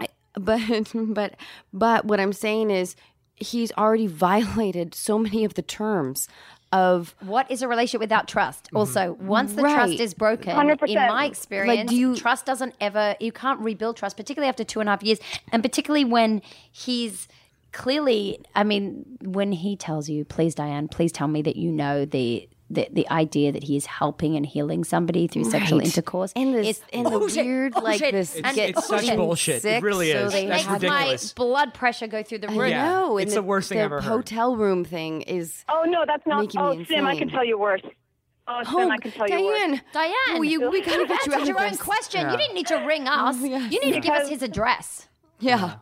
[0.00, 0.60] I, but
[0.94, 1.36] but
[1.74, 2.96] but what i'm saying is
[3.36, 6.26] he's already violated so many of the terms
[6.72, 8.64] of What is a relationship without trust?
[8.66, 8.76] Mm-hmm.
[8.78, 10.88] Also, once the trust is broken, 100%.
[10.88, 14.80] in my experience, do you- trust doesn't ever, you can't rebuild trust, particularly after two
[14.80, 15.18] and a half years.
[15.52, 17.28] And particularly when he's
[17.72, 22.04] clearly, I mean, when he tells you, please, Diane, please tell me that you know
[22.04, 26.32] the the the idea that he is helping and healing somebody through sexual intercourse.
[26.34, 29.16] And this- is and the bullshit, weird, like, bullshit, this and- It's- it's such bullshit.
[29.16, 29.54] bullshit.
[29.56, 30.32] It sick, really so is.
[30.32, 31.34] they That's makes ridiculous.
[31.36, 32.68] my blood pressure go through the roof.
[32.70, 32.88] Yeah.
[32.88, 33.18] know.
[33.18, 34.10] It's and the worst thing the I've ever heard.
[34.10, 35.64] hotel room thing is.
[35.68, 36.40] Oh no, that's not.
[36.40, 37.82] Making Oh, me Sim, I can tell you worse.
[38.48, 39.58] Oh, Sim, oh, I can tell you worse.
[39.60, 42.22] Diane, Diane, we, we gotta get you out of your own question.
[42.22, 42.32] Yeah.
[42.32, 43.36] You didn't need to ring us.
[43.38, 43.70] Oh, yes.
[43.72, 45.08] You need to give us his address.
[45.38, 45.74] Yeah.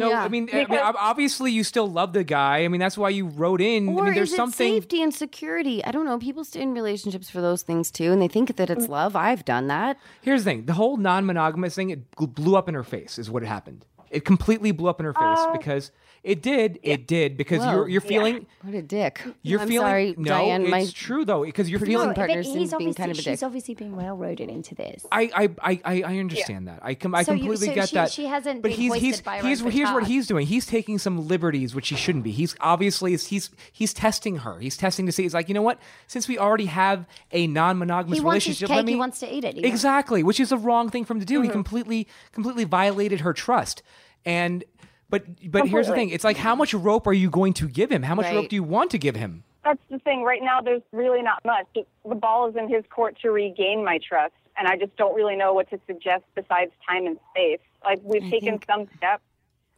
[0.00, 0.24] No, Yeah.
[0.24, 2.64] I mean, I mean, obviously you still love the guy.
[2.64, 3.88] I mean, that's why you wrote in.
[3.88, 4.74] Or I mean, there's is it something.
[4.74, 5.84] safety and security?
[5.84, 6.18] I don't know.
[6.18, 8.90] People stay in relationships for those things too, and they think that it's mm.
[8.90, 9.14] love.
[9.14, 9.98] I've done that.
[10.22, 13.18] Here's the thing: the whole non-monogamous thing it blew up in her face.
[13.18, 13.84] Is what happened.
[14.10, 15.92] It completely blew up in her face Uh, because
[16.22, 16.78] it did.
[16.82, 17.70] It did because Whoa.
[17.72, 18.44] you're you're feeling.
[18.62, 19.22] What a dick.
[19.42, 19.86] You're I'm feeling.
[19.86, 20.62] sorry, no, Diane.
[20.62, 22.12] it's my true though because you're feeling.
[22.12, 23.32] partner But seems he's being obviously, kind of a dick.
[23.32, 25.06] she's obviously been railroaded into this.
[25.10, 26.80] I, I, I, I I understand that.
[26.82, 28.10] I com- I So you- completely so get she- that.
[28.10, 30.46] she hasn't but been he's he's by her he's own here's what he's doing.
[30.46, 32.32] He's taking some liberties which he shouldn't be.
[32.32, 34.58] He's obviously he's he's testing her.
[34.58, 35.22] He's testing to see.
[35.22, 35.78] He's like, you know what?
[36.06, 39.20] Since we already have a non-monogamous He wants his relationship, cake, let me he wants
[39.20, 39.54] to eat it.
[39.54, 41.36] He exactly, which is the wrong thing for him to do.
[41.36, 41.44] Mm-hmm.
[41.44, 43.82] He completely completely violated her trust.
[44.24, 44.64] And
[45.08, 46.10] but but here's the thing.
[46.10, 48.02] It's like how much rope are you going to give him?
[48.02, 48.36] How much Right.
[48.36, 49.44] rope do you want to give him?
[49.64, 50.22] That's the thing.
[50.22, 51.66] Right now, there's really not much.
[51.74, 55.36] The ball is in his court to regain my trust, and I just don't really
[55.36, 57.60] know what to suggest besides time and space.
[57.84, 59.22] Like we've taken some steps.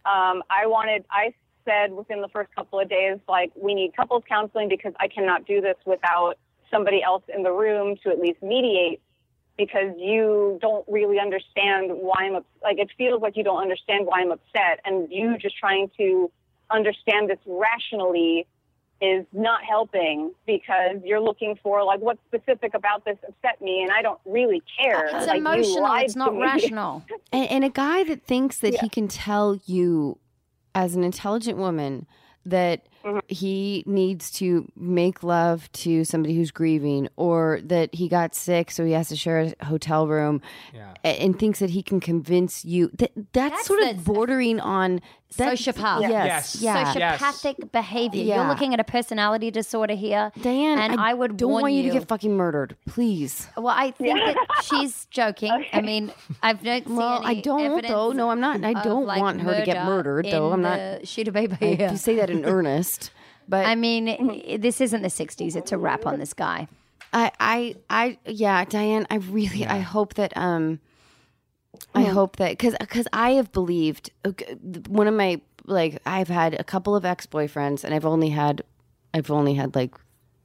[0.04, 1.04] Um, I wanted.
[1.10, 1.34] I
[1.64, 5.46] said within the first couple of days, like we need couples counseling because I cannot
[5.46, 6.34] do this without
[6.70, 9.00] somebody else in the room to at least mediate.
[9.58, 14.06] Because you don't really understand why I'm ups- like it feels like you don't understand
[14.06, 16.30] why I'm upset, and you just trying to
[16.70, 18.46] understand this rationally
[19.02, 23.90] is not helping because you're looking for like what specific about this upset me and
[23.90, 25.06] I don't really care.
[25.06, 25.92] It's like, emotional.
[25.96, 27.04] It's not rational.
[27.32, 28.80] And, and a guy that thinks that Yeah.
[28.82, 30.18] he can tell you,
[30.74, 32.06] as an intelligent woman,
[32.46, 33.18] that Mm-hmm.
[33.28, 38.84] he needs to make love to somebody who's grieving, or that he got sick, so
[38.84, 40.40] he has to share a hotel room,
[40.74, 40.94] Yeah.
[41.04, 42.90] a- and thinks that he can convince you.
[42.94, 45.00] That that's, That's sort of bordering on
[45.38, 46.02] that, Sociopath.
[46.02, 46.62] Yes, Yes.
[46.62, 46.92] yeah.
[46.94, 47.20] Yes.
[47.22, 48.22] Sociopathic behavior.
[48.22, 48.36] Yeah.
[48.36, 50.30] You're looking at a personality disorder here.
[50.42, 53.48] Diane, and I, would don't warn want you to get fucking murdered, please.
[53.56, 55.64] Well, I think that she's joking.
[55.72, 58.12] I mean, I've not seen Well, I any don't, though.
[58.12, 58.62] No, I'm not.
[58.62, 60.52] I don't like, want her to get murdered, though.
[60.52, 60.76] I'm not.
[61.00, 61.56] the Shooter baby.
[61.62, 61.88] I here.
[61.88, 62.91] do say that in earnest,
[63.48, 65.56] but I mean, this isn't the '60s.
[65.56, 66.68] It's a wrap on this guy.
[67.12, 70.80] I, I, I, yeah, Diane, I really, I hope that, um,
[71.94, 74.54] I hope that, cause, cause I have believed okay,
[74.88, 78.62] one of my, like, I've had a couple of ex boyfriends and I've only had,
[79.12, 79.94] I've only had like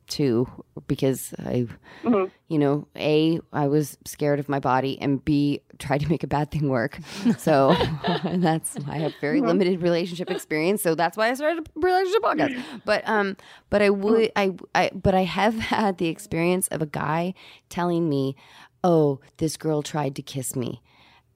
[0.07, 0.47] two
[0.87, 1.67] because I,
[2.03, 2.25] mm-hmm.
[2.47, 6.27] you know, A, I was scared of my body and B, tried to make a
[6.27, 6.99] bad thing work.
[7.37, 7.75] So
[8.23, 9.47] that's, why I have very mm-hmm.
[9.47, 10.81] limited relationship experience.
[10.81, 12.63] So that's why I started a relationship podcast.
[12.85, 13.37] But, um,
[13.69, 14.65] but I would, mm-hmm.
[14.73, 17.33] I, I, but I have had the experience of a guy
[17.69, 18.35] telling me,
[18.83, 20.81] oh, this girl tried to kiss me.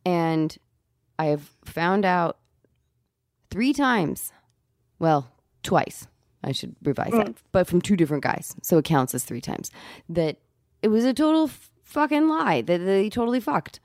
[0.06, 0.58] And
[1.20, 2.38] I have found out
[3.52, 4.32] three times,
[4.98, 6.08] well, twice.
[6.44, 7.36] I should revise that, mm.
[7.52, 8.56] but from two different guys.
[8.64, 9.72] So it counts as three times.
[10.10, 10.38] That
[10.82, 13.80] it was a total f- fucking lie, that they totally fucked.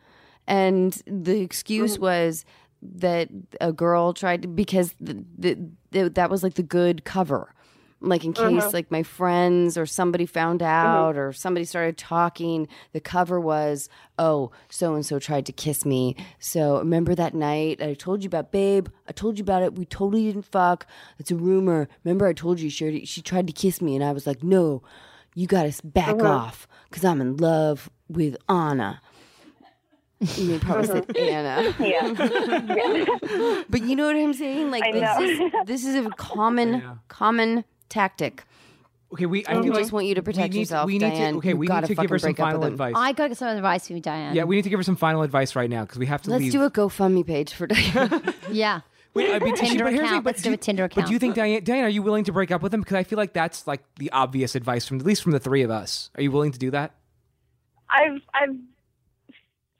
[0.46, 2.00] And the excuse mm.
[2.00, 2.44] was
[2.80, 3.28] that
[3.60, 5.58] a girl tried to, because the, the,
[5.90, 7.52] the, that was like the good cover.
[8.00, 8.50] Like in uh-huh.
[8.50, 10.68] case like my friends or somebody found mm-hmm.
[10.68, 13.88] out or somebody started talking, the cover was,
[14.18, 16.14] oh, so and so tried to kiss me.
[16.38, 18.88] So remember that night I told you about, babe?
[19.08, 19.76] I told you about it.
[19.76, 20.86] We totally didn't fuck.
[21.18, 21.88] It's a rumor.
[22.04, 24.82] Remember I told you she, she tried to kiss me, and I was like, no,
[25.34, 26.28] you got to back uh-huh.
[26.28, 29.00] off because I'm in love with Anna.
[30.18, 31.02] You may probably uh-huh.
[31.06, 31.74] said Anna.
[31.78, 33.64] Yeah.
[33.68, 34.70] But you know what I'm saying?
[34.70, 35.20] Like I this know.
[35.20, 36.94] is this is a common Yeah.
[37.08, 38.44] common tactic.
[39.12, 39.46] Okay, we.
[39.46, 41.32] I I feel just want you to we protect need- yourself, we need Diane.
[41.34, 42.94] To, okay, we gotta need to give her some final advice.
[42.96, 44.34] I got some advice for you, Diane.
[44.34, 46.30] yeah, we need to give her some final advice right now because we have to
[46.30, 46.52] Let's leave.
[46.52, 48.34] do a GoFundMe page for Diane.
[48.50, 48.80] yeah.
[49.14, 50.24] Wait, I mean, Tinder but here's the thing, account.
[50.24, 51.04] but Let's do do- a Tinder account.
[51.04, 52.80] But do you think Diane, Diane, are you willing to break up with him?
[52.80, 55.62] Because I feel like that's like the obvious advice from at least from the three
[55.62, 56.10] of us.
[56.16, 56.94] Are you willing to do that?
[57.88, 58.56] I've I've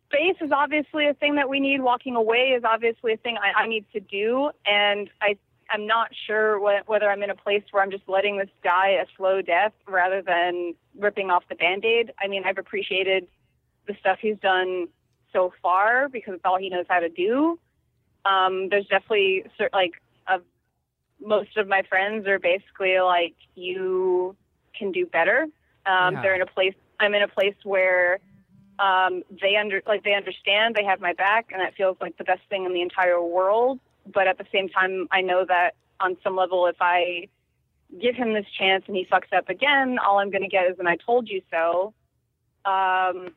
[0.07, 1.81] space is obviously a thing that we need.
[1.83, 5.37] Walking away is obviously a thing I, I need to do, and I
[5.71, 8.91] I'm not sure wh- whether I'm in a place where I'm just letting this die
[9.03, 12.13] a slow death rather than ripping off the band-aid.
[12.21, 13.27] I mean, I've appreciated
[13.87, 14.89] the stuff he's done
[15.33, 17.59] so far because it's all he knows how to do.
[18.25, 19.93] Um, there's definitely like
[20.27, 20.41] a,
[21.25, 24.37] most of my friends are basically like you
[24.77, 25.43] can do better.
[25.87, 26.23] Um, Yeah.
[26.23, 26.75] They're in a place.
[26.99, 28.19] I'm in a place where
[28.79, 32.25] um, they under like they understand they have my back, and that feels like the
[32.25, 33.79] best thing in the entire world.
[34.13, 37.29] But at the same time, I know that on some level, if I
[38.01, 40.79] give him this chance and he fucks up again, all I'm going to get is
[40.79, 41.95] an "I told you so."
[42.65, 43.35] Um,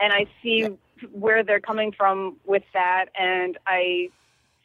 [0.00, 0.66] and I see
[1.12, 4.08] where they're coming from with that, and I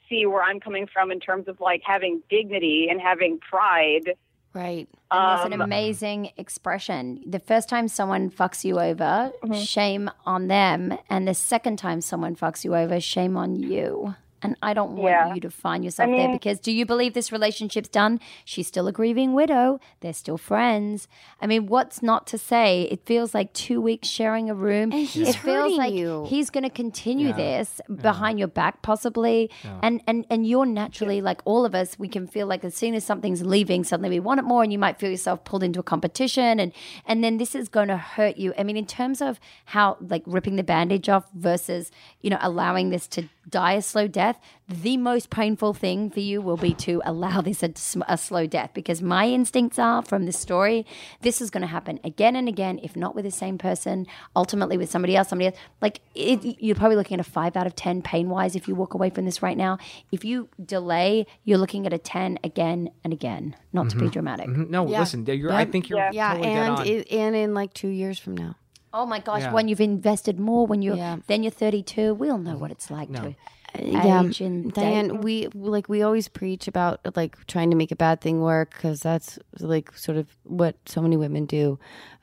[0.09, 4.13] see where I'm coming from in terms of like having dignity and having pride.
[4.53, 4.87] Right.
[5.11, 7.21] And there's an Um, amazing expression.
[7.27, 9.53] The first time someone fucks you over, Mm-hmm.
[9.53, 10.97] shame on them.
[11.09, 14.15] And the second time someone fucks you over, shame on you.
[14.41, 15.33] And I don't want Yeah.
[15.33, 18.19] you to find yourself there mean- because do you believe this relationship's done?
[18.45, 19.79] She's still a grieving widow.
[20.01, 21.07] They're still friends.
[21.41, 22.83] I mean, what's not to say?
[22.91, 24.91] It feels like two weeks sharing a room.
[24.91, 26.25] And he's it feels like you.
[26.29, 27.33] he's going to continue Yeah.
[27.35, 29.49] this behind your back, possibly.
[29.63, 29.79] Yeah.
[29.81, 31.97] And and and you're naturally like all of us.
[31.97, 34.71] We can feel like as soon as something's leaving, suddenly we want it more, and
[34.71, 36.71] you might feel yourself pulled into a competition, and
[37.05, 38.53] and then this is going to hurt you.
[38.57, 41.89] I mean, in terms of how like ripping the bandage off versus
[42.21, 44.26] you know allowing this to die a slow death,
[44.67, 47.71] the most painful thing for you will be to allow this a,
[48.07, 50.85] a slow death because my instincts are from this story,
[51.21, 54.05] this is going to happen again and again, if not with the same person,
[54.35, 55.57] ultimately with somebody else, somebody else.
[55.81, 58.75] Like it, you're probably looking at a five out of 10 pain wise if you
[58.75, 59.77] walk away from this right now.
[60.11, 64.47] If you delay, you're looking at a 10 again and again, not to be dramatic.
[64.47, 64.69] Mhm.
[64.69, 64.99] No, Yeah.
[64.99, 66.87] listen, you're, I think you're Yeah, totally dead and on.
[66.87, 68.55] it, and in like two years from now.
[68.93, 69.51] Oh my gosh, Yeah.
[69.53, 71.17] when you've invested more, when you're Yeah.
[71.27, 73.21] then you're 32, we all know what it's like No.
[73.21, 73.35] to
[73.79, 78.21] yeah, and Diane, we like we always preach about like trying to make a bad
[78.21, 81.79] thing work because that's like sort of what so many women do.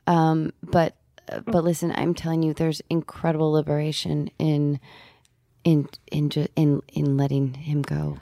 [0.07, 0.97] Um, but
[1.47, 4.81] but listen, I'm telling you, there's incredible liberation in
[5.65, 8.19] in in in in letting him go.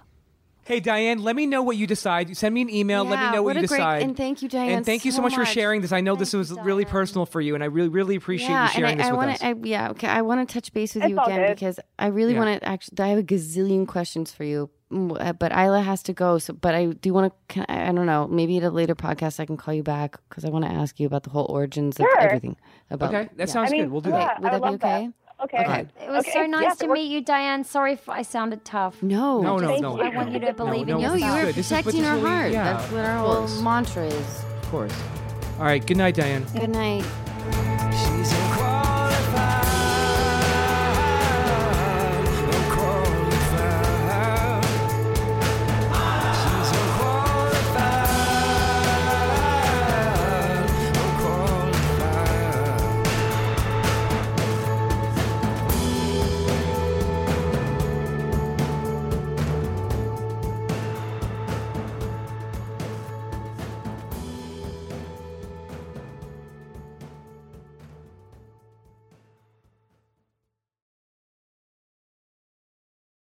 [0.73, 2.35] Hey Diane, let me know what you decide.
[2.35, 3.05] Send me an email.
[3.05, 4.03] let me know what what, you a great- decide.
[4.05, 5.93] and thank you, Diane, And thank you so, so much, for sharing this.
[5.93, 8.73] I know this was really personal for you, and I really, really appreciate yeah, you
[8.73, 9.43] sharing and I, this I with wanna, us.
[9.43, 10.07] I, yeah, okay.
[10.09, 11.55] I want to touch base with It's you again good.
[11.57, 12.39] because I really Yeah.
[12.39, 13.01] want to actually.
[13.01, 16.39] I have a gazillion questions for you, Mm, uh, but Isla has to go.
[16.39, 17.71] So, but I do want to.
[17.71, 18.27] I, I don't know.
[18.29, 20.99] Maybe at a later podcast, I can call you back because I want to ask
[21.01, 22.19] you about the whole origins Sure.
[22.19, 22.57] of everything.
[22.91, 23.53] About okay, that yeah.
[23.53, 23.93] sounds I mean, good.
[23.93, 24.43] We'll do yeah, that.
[24.43, 25.11] Would that be love okay?
[25.45, 25.59] Okay.
[25.59, 25.87] Okay.
[26.03, 27.65] It was Okay, so yeah, nice to meet you, Diane.
[27.65, 29.03] Sorry if I sounded tough.
[29.03, 30.01] No, No, no, Thank no.
[30.01, 31.55] I want you to believe no, in no, No, you is were good.
[31.55, 32.53] This is what's protecting her heart.
[32.53, 34.45] yeah, That's what of our whole mantra is.
[34.45, 35.03] Of course.
[35.59, 35.85] All right.
[35.85, 36.45] Good night, Diane.
[36.55, 37.05] Good night.